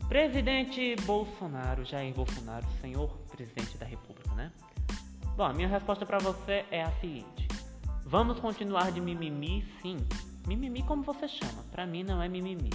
Presidente 0.09 0.97
Bolsonaro, 1.05 1.85
Jair 1.85 2.13
Bolsonaro, 2.13 2.67
senhor 2.81 3.09
presidente 3.31 3.77
da 3.77 3.85
República, 3.85 4.29
né? 4.35 4.51
Bom, 5.37 5.43
a 5.43 5.53
minha 5.53 5.69
resposta 5.69 6.05
para 6.05 6.17
você 6.17 6.65
é 6.69 6.83
a 6.83 6.91
seguinte: 6.99 7.47
vamos 8.03 8.37
continuar 8.39 8.91
de 8.91 8.99
mimimi, 8.99 9.65
sim. 9.81 9.97
Mimimi 10.45 10.83
como 10.83 11.03
você 11.03 11.29
chama, 11.29 11.63
para 11.71 11.85
mim 11.85 12.03
não 12.03 12.21
é 12.21 12.27
mimimi. 12.27 12.71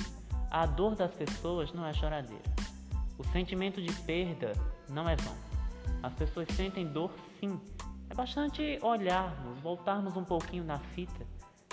A 0.50 0.64
dor 0.64 0.96
das 0.96 1.12
pessoas 1.14 1.70
não 1.74 1.84
é 1.84 1.92
choradeira. 1.92 2.44
O 3.18 3.24
sentimento 3.24 3.82
de 3.82 3.92
perda 4.02 4.52
não 4.88 5.06
é 5.06 5.16
vão. 5.16 5.34
As 6.02 6.14
pessoas 6.14 6.48
sentem 6.56 6.86
dor, 6.86 7.10
sim. 7.38 7.60
É 8.08 8.14
bastante 8.14 8.78
olharmos, 8.82 9.58
voltarmos 9.60 10.16
um 10.16 10.24
pouquinho 10.24 10.64
na 10.64 10.78
fita 10.78 11.26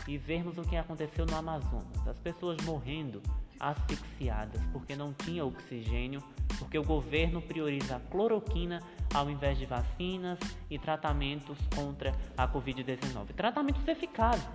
e 0.08 0.18
vermos 0.18 0.58
o 0.58 0.64
que 0.64 0.76
aconteceu 0.76 1.26
no 1.26 1.36
Amazonas. 1.36 2.08
As 2.08 2.20
pessoas 2.20 2.58
morrendo 2.66 3.22
asfixiadas 3.60 4.62
porque 4.72 4.96
não 4.96 5.14
tinha 5.14 5.46
oxigênio, 5.46 6.22
porque 6.60 6.78
o 6.78 6.84
governo 6.84 7.42
prioriza 7.42 7.96
a 7.96 8.00
cloroquina 8.00 8.82
ao 9.14 9.30
invés 9.30 9.58
de 9.58 9.66
vacinas 9.66 10.40
e 10.70 10.78
tratamentos 10.78 11.58
contra 11.76 12.12
a 12.38 12.48
Covid-19. 12.48 13.34
Tratamentos 13.36 13.88
eficazes, 13.88 14.48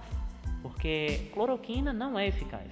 porque 0.60 1.30
cloroquina 1.32 1.92
não 1.92 2.18
é 2.18 2.28
eficaz. 2.28 2.70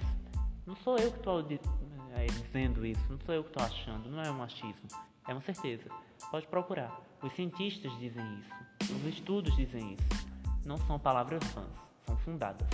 Não 0.65 0.75
sou 0.75 0.97
eu 0.97 1.11
que 1.11 1.19
estou 1.19 1.39
é, 1.39 2.25
dizendo 2.25 2.85
isso, 2.85 3.01
não 3.09 3.19
sou 3.25 3.33
eu 3.33 3.43
que 3.43 3.49
estou 3.49 3.63
achando, 3.63 4.09
não 4.09 4.21
é 4.21 4.29
um 4.29 4.37
machismo, 4.37 4.87
é 5.27 5.31
uma 5.31 5.41
certeza. 5.41 5.89
Pode 6.31 6.47
procurar. 6.47 7.01
Os 7.21 7.33
cientistas 7.33 7.91
dizem 7.99 8.25
isso, 8.39 8.93
os 8.93 9.05
estudos 9.05 9.55
dizem 9.55 9.93
isso. 9.93 10.27
Não 10.65 10.77
são 10.77 10.99
palavras 10.99 11.41
vãs, 11.53 11.67
são 12.05 12.17
fundadas. 12.17 12.67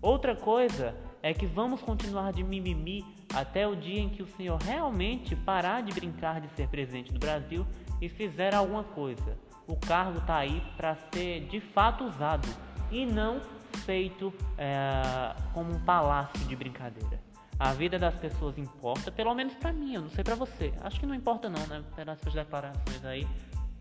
Outra 0.00 0.36
coisa 0.36 0.94
é 1.22 1.32
que 1.32 1.46
vamos 1.46 1.80
continuar 1.80 2.32
de 2.32 2.44
mimimi 2.44 3.04
até 3.34 3.66
o 3.66 3.74
dia 3.74 4.00
em 4.00 4.10
que 4.10 4.22
o 4.22 4.26
senhor 4.26 4.60
realmente 4.60 5.34
parar 5.34 5.82
de 5.82 5.92
brincar 5.92 6.40
de 6.42 6.48
ser 6.54 6.68
presidente 6.68 7.12
do 7.12 7.18
Brasil 7.18 7.66
e 8.00 8.08
fizer 8.08 8.54
alguma 8.54 8.84
coisa. 8.84 9.38
O 9.66 9.76
cargo 9.76 10.18
está 10.18 10.36
aí 10.36 10.62
para 10.76 10.94
ser 11.12 11.46
de 11.46 11.58
fato 11.58 12.04
usado 12.04 12.46
e 12.90 13.06
não 13.06 13.40
feito 13.86 14.32
é, 14.58 15.34
como 15.54 15.72
um 15.72 15.80
palácio 15.80 16.38
de 16.46 16.54
brincadeira. 16.54 17.23
A 17.58 17.72
vida 17.72 17.98
das 17.98 18.14
pessoas 18.16 18.58
importa, 18.58 19.12
pelo 19.12 19.34
menos 19.34 19.54
para 19.54 19.72
mim, 19.72 19.94
eu 19.94 20.02
não 20.02 20.10
sei 20.10 20.24
para 20.24 20.34
você. 20.34 20.72
Acho 20.80 20.98
que 20.98 21.06
não 21.06 21.14
importa 21.14 21.48
não, 21.48 21.66
né? 21.66 21.84
Pelas 21.94 22.20
suas 22.20 22.34
declarações 22.34 23.04
aí, 23.04 23.26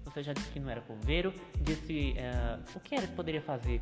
você 0.05 0.21
já 0.21 0.33
disse 0.33 0.49
que 0.51 0.59
não 0.59 0.69
era 0.69 0.81
coveiro, 0.81 1.33
disse 1.61 2.15
é, 2.17 2.59
o 2.75 2.79
que 2.79 2.95
era 2.95 3.07
que 3.07 3.13
poderia 3.13 3.41
fazer 3.41 3.81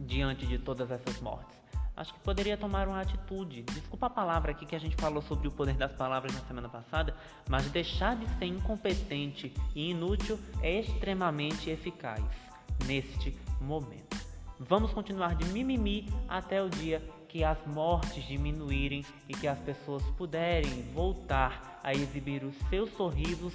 diante 0.00 0.46
de 0.46 0.58
todas 0.58 0.90
essas 0.90 1.20
mortes 1.20 1.62
acho 1.96 2.12
que 2.14 2.20
poderia 2.20 2.56
tomar 2.56 2.88
uma 2.88 3.00
atitude. 3.00 3.62
Desculpa 3.62 4.06
a 4.06 4.10
palavra 4.10 4.52
aqui 4.52 4.66
que 4.66 4.74
a 4.74 4.80
gente 4.80 4.96
falou 4.96 5.22
sobre 5.22 5.48
o 5.48 5.50
poder 5.50 5.74
das 5.74 5.92
palavras 5.92 6.34
na 6.34 6.40
semana 6.40 6.68
passada, 6.68 7.14
mas 7.48 7.66
deixar 7.70 8.16
de 8.16 8.26
ser 8.38 8.46
incompetente 8.46 9.52
e 9.74 9.90
inútil 9.90 10.38
é 10.60 10.80
extremamente 10.80 11.70
eficaz 11.70 12.24
neste 12.86 13.36
momento. 13.60 14.16
Vamos 14.58 14.92
continuar 14.92 15.34
de 15.34 15.44
mimimi 15.46 16.08
até 16.28 16.62
o 16.62 16.68
dia 16.68 17.02
que 17.32 17.42
as 17.42 17.56
mortes 17.66 18.22
diminuírem 18.24 19.02
e 19.26 19.32
que 19.32 19.48
as 19.48 19.58
pessoas 19.60 20.02
puderem 20.18 20.82
voltar 20.92 21.80
a 21.82 21.94
exibir 21.94 22.44
os 22.44 22.54
seus 22.68 22.92
sorrisos 22.92 23.54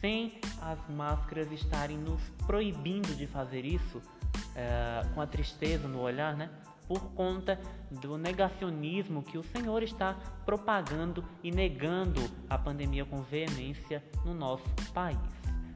sem 0.00 0.40
as 0.62 0.78
máscaras 0.88 1.52
estarem 1.52 1.98
nos 1.98 2.22
proibindo 2.46 3.14
de 3.14 3.26
fazer 3.26 3.66
isso, 3.66 4.00
é, 4.56 5.06
com 5.14 5.20
a 5.20 5.26
tristeza 5.26 5.86
no 5.86 6.00
olhar, 6.00 6.34
né? 6.34 6.48
por 6.88 7.12
conta 7.12 7.60
do 7.90 8.16
negacionismo 8.16 9.22
que 9.22 9.36
o 9.36 9.42
Senhor 9.42 9.82
está 9.82 10.14
propagando 10.46 11.22
e 11.42 11.52
negando 11.52 12.22
a 12.48 12.56
pandemia 12.56 13.04
com 13.04 13.20
veemência 13.20 14.02
no 14.24 14.32
nosso 14.32 14.64
país. 14.94 15.18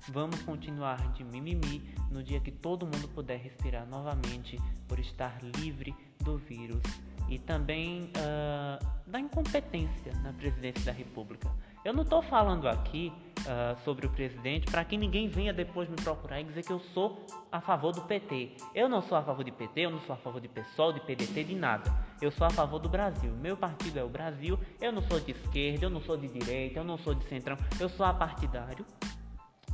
Vamos 0.09 0.41
continuar 0.43 1.13
de 1.13 1.23
mimimi 1.23 1.95
no 2.11 2.23
dia 2.23 2.41
que 2.41 2.51
todo 2.51 2.87
mundo 2.87 3.07
puder 3.09 3.39
respirar 3.39 3.87
novamente 3.87 4.59
por 4.89 4.99
estar 4.99 5.39
livre 5.43 5.95
do 6.21 6.39
vírus 6.39 6.83
e 7.29 7.39
também 7.39 8.11
uh, 8.17 8.85
da 9.07 9.19
incompetência 9.21 10.13
na 10.23 10.33
presidência 10.33 10.85
da 10.85 10.93
República. 10.93 11.51
Eu 11.85 11.93
não 11.93 12.03
estou 12.03 12.23
falando 12.23 12.67
aqui 12.67 13.13
uh, 13.41 13.79
sobre 13.85 14.07
o 14.07 14.11
presidente 14.11 14.71
para 14.71 14.83
que 14.85 14.97
ninguém 14.97 15.29
venha 15.29 15.53
depois 15.53 15.87
me 15.89 15.97
procurar 15.97 16.41
e 16.41 16.45
dizer 16.45 16.63
que 16.63 16.73
eu 16.73 16.81
sou 16.95 17.27
a 17.53 17.61
favor 17.61 17.93
do 17.93 18.01
PT. 18.01 18.53
Eu 18.75 18.89
não 18.89 19.03
sou 19.03 19.19
a 19.19 19.23
favor 19.23 19.45
de 19.45 19.53
PT, 19.53 19.81
eu 19.83 19.91
não 19.91 20.01
sou 20.01 20.15
a 20.15 20.17
favor 20.17 20.41
de 20.41 20.49
PSOL, 20.49 20.95
de 20.95 21.01
PDT, 21.01 21.45
de 21.45 21.55
nada. 21.55 21.93
Eu 22.23 22.31
sou 22.31 22.47
a 22.47 22.51
favor 22.51 22.79
do 22.79 22.89
Brasil. 22.89 23.31
Meu 23.33 23.55
partido 23.55 23.99
é 23.99 24.03
o 24.03 24.09
Brasil. 24.09 24.59
Eu 24.81 24.93
não 24.93 25.03
sou 25.03 25.21
de 25.21 25.33
esquerda, 25.33 25.85
eu 25.85 25.91
não 25.91 26.01
sou 26.01 26.17
de 26.17 26.27
direita, 26.27 26.81
eu 26.81 26.85
não 26.85 26.97
sou 26.97 27.15
de 27.15 27.25
centrão. 27.27 27.59
Eu 27.79 27.91
sou 27.91 28.07
apartidário. 28.07 28.87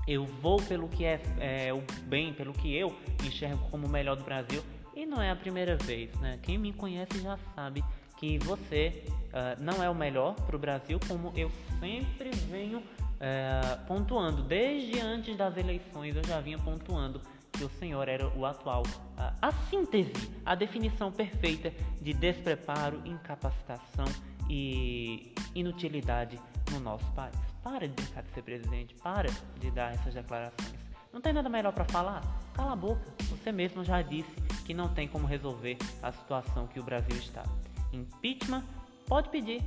Eu 0.08 0.26
vou 0.26 0.60
pelo 0.60 0.88
que 0.88 1.04
é, 1.04 1.22
é 1.38 1.72
o 1.72 1.80
bem, 2.08 2.34
pelo 2.34 2.52
que 2.52 2.74
eu 2.74 2.92
enxergo 3.24 3.70
como 3.70 3.86
o 3.86 3.88
melhor 3.88 4.16
do 4.16 4.24
Brasil. 4.24 4.64
E 4.94 5.06
não 5.06 5.22
é 5.22 5.30
a 5.30 5.36
primeira 5.36 5.76
vez, 5.76 6.12
né? 6.20 6.38
Quem 6.42 6.58
me 6.58 6.72
conhece 6.72 7.20
já 7.20 7.38
sabe 7.54 7.84
que 8.16 8.38
você 8.38 9.02
uh, 9.08 9.62
não 9.62 9.82
é 9.82 9.88
o 9.88 9.94
melhor 9.94 10.34
para 10.34 10.54
o 10.54 10.58
Brasil, 10.58 11.00
como 11.08 11.32
eu 11.36 11.50
sempre 11.78 12.30
venho 12.50 12.78
uh, 12.78 13.86
pontuando. 13.86 14.42
Desde 14.42 15.00
antes 15.00 15.36
das 15.36 15.56
eleições 15.56 16.14
eu 16.14 16.24
já 16.24 16.40
vinha 16.40 16.58
pontuando 16.58 17.20
que 17.52 17.64
o 17.64 17.70
senhor 17.78 18.08
era 18.08 18.28
o 18.36 18.44
atual, 18.44 18.82
uh, 18.82 19.32
a 19.40 19.52
síntese, 19.70 20.12
a 20.44 20.54
definição 20.54 21.10
perfeita 21.10 21.72
de 22.00 22.12
despreparo, 22.12 23.00
incapacitação 23.06 24.06
e 24.48 25.32
inutilidade 25.54 26.38
no 26.70 26.80
nosso 26.80 27.10
país. 27.12 27.36
Para 27.62 27.86
de 27.86 27.94
brincar 27.94 28.22
de 28.22 28.30
ser 28.32 28.42
presidente, 28.42 28.94
para 29.02 29.30
de 29.58 29.70
dar 29.70 29.94
essas 29.94 30.14
declarações. 30.14 30.89
Não 31.12 31.20
tem 31.20 31.32
nada 31.32 31.48
melhor 31.48 31.72
para 31.72 31.84
falar? 31.84 32.22
Cala 32.54 32.72
a 32.72 32.76
boca. 32.76 33.12
Você 33.30 33.50
mesmo 33.50 33.84
já 33.84 34.00
disse 34.02 34.34
que 34.64 34.72
não 34.72 34.88
tem 34.88 35.08
como 35.08 35.26
resolver 35.26 35.76
a 36.02 36.12
situação 36.12 36.66
que 36.66 36.78
o 36.78 36.82
Brasil 36.82 37.16
está 37.16 37.42
impeachment, 37.92 38.62
pode 39.06 39.28
pedir, 39.30 39.62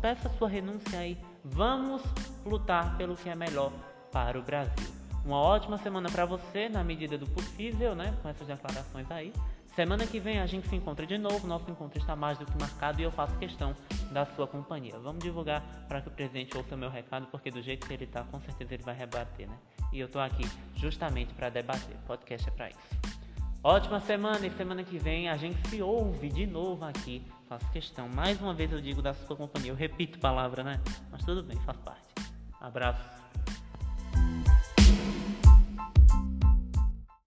peça 0.00 0.28
sua 0.38 0.48
renúncia 0.48 0.98
aí. 0.98 1.18
Vamos 1.44 2.02
lutar 2.44 2.96
pelo 2.96 3.16
que 3.16 3.28
é 3.28 3.34
melhor 3.34 3.72
para 4.12 4.38
o 4.38 4.42
Brasil. 4.42 4.88
Uma 5.24 5.38
ótima 5.38 5.78
semana 5.78 6.10
para 6.10 6.24
você, 6.26 6.68
na 6.68 6.84
medida 6.84 7.16
do 7.16 7.26
possível, 7.26 7.94
né? 7.94 8.14
Com 8.22 8.28
essas 8.28 8.46
declarações 8.46 9.10
aí. 9.10 9.32
Semana 9.74 10.06
que 10.06 10.20
vem 10.20 10.38
a 10.38 10.46
gente 10.46 10.68
se 10.68 10.76
encontra 10.76 11.04
de 11.04 11.18
novo. 11.18 11.48
Nosso 11.48 11.68
encontro 11.68 11.98
está 11.98 12.14
mais 12.14 12.38
do 12.38 12.46
que 12.46 12.56
marcado 12.60 13.00
e 13.00 13.04
eu 13.04 13.10
faço 13.10 13.36
questão 13.38 13.74
da 14.12 14.24
sua 14.24 14.46
companhia. 14.46 14.96
Vamos 15.00 15.22
divulgar 15.22 15.62
para 15.88 16.00
que 16.00 16.06
o 16.06 16.10
presidente 16.12 16.56
ouça 16.56 16.76
o 16.76 16.78
meu 16.78 16.88
recado, 16.88 17.26
porque 17.26 17.50
do 17.50 17.60
jeito 17.60 17.86
que 17.86 17.92
ele 17.92 18.04
está, 18.04 18.22
com 18.22 18.40
certeza 18.40 18.74
ele 18.74 18.84
vai 18.84 18.94
rebater, 18.94 19.48
né? 19.48 19.58
E 19.92 19.98
eu 19.98 20.06
estou 20.06 20.22
aqui 20.22 20.44
justamente 20.76 21.34
para 21.34 21.48
debater. 21.48 21.96
Podcast 22.06 22.48
é 22.48 22.52
para 22.52 22.68
isso. 22.68 23.24
Ótima 23.64 23.98
semana 24.00 24.46
e 24.46 24.50
semana 24.50 24.84
que 24.84 24.98
vem 24.98 25.28
a 25.28 25.36
gente 25.36 25.56
se 25.68 25.82
ouve 25.82 26.28
de 26.28 26.46
novo 26.46 26.84
aqui. 26.84 27.24
Faço 27.48 27.68
questão, 27.72 28.08
mais 28.08 28.40
uma 28.40 28.54
vez 28.54 28.70
eu 28.70 28.80
digo 28.80 29.02
da 29.02 29.12
sua 29.12 29.34
companhia. 29.34 29.72
Eu 29.72 29.76
repito 29.76 30.20
palavra, 30.20 30.62
né? 30.62 30.80
Mas 31.10 31.24
tudo 31.24 31.42
bem, 31.42 31.58
faz 31.62 31.78
parte. 31.78 32.14
Abraço. 32.60 33.13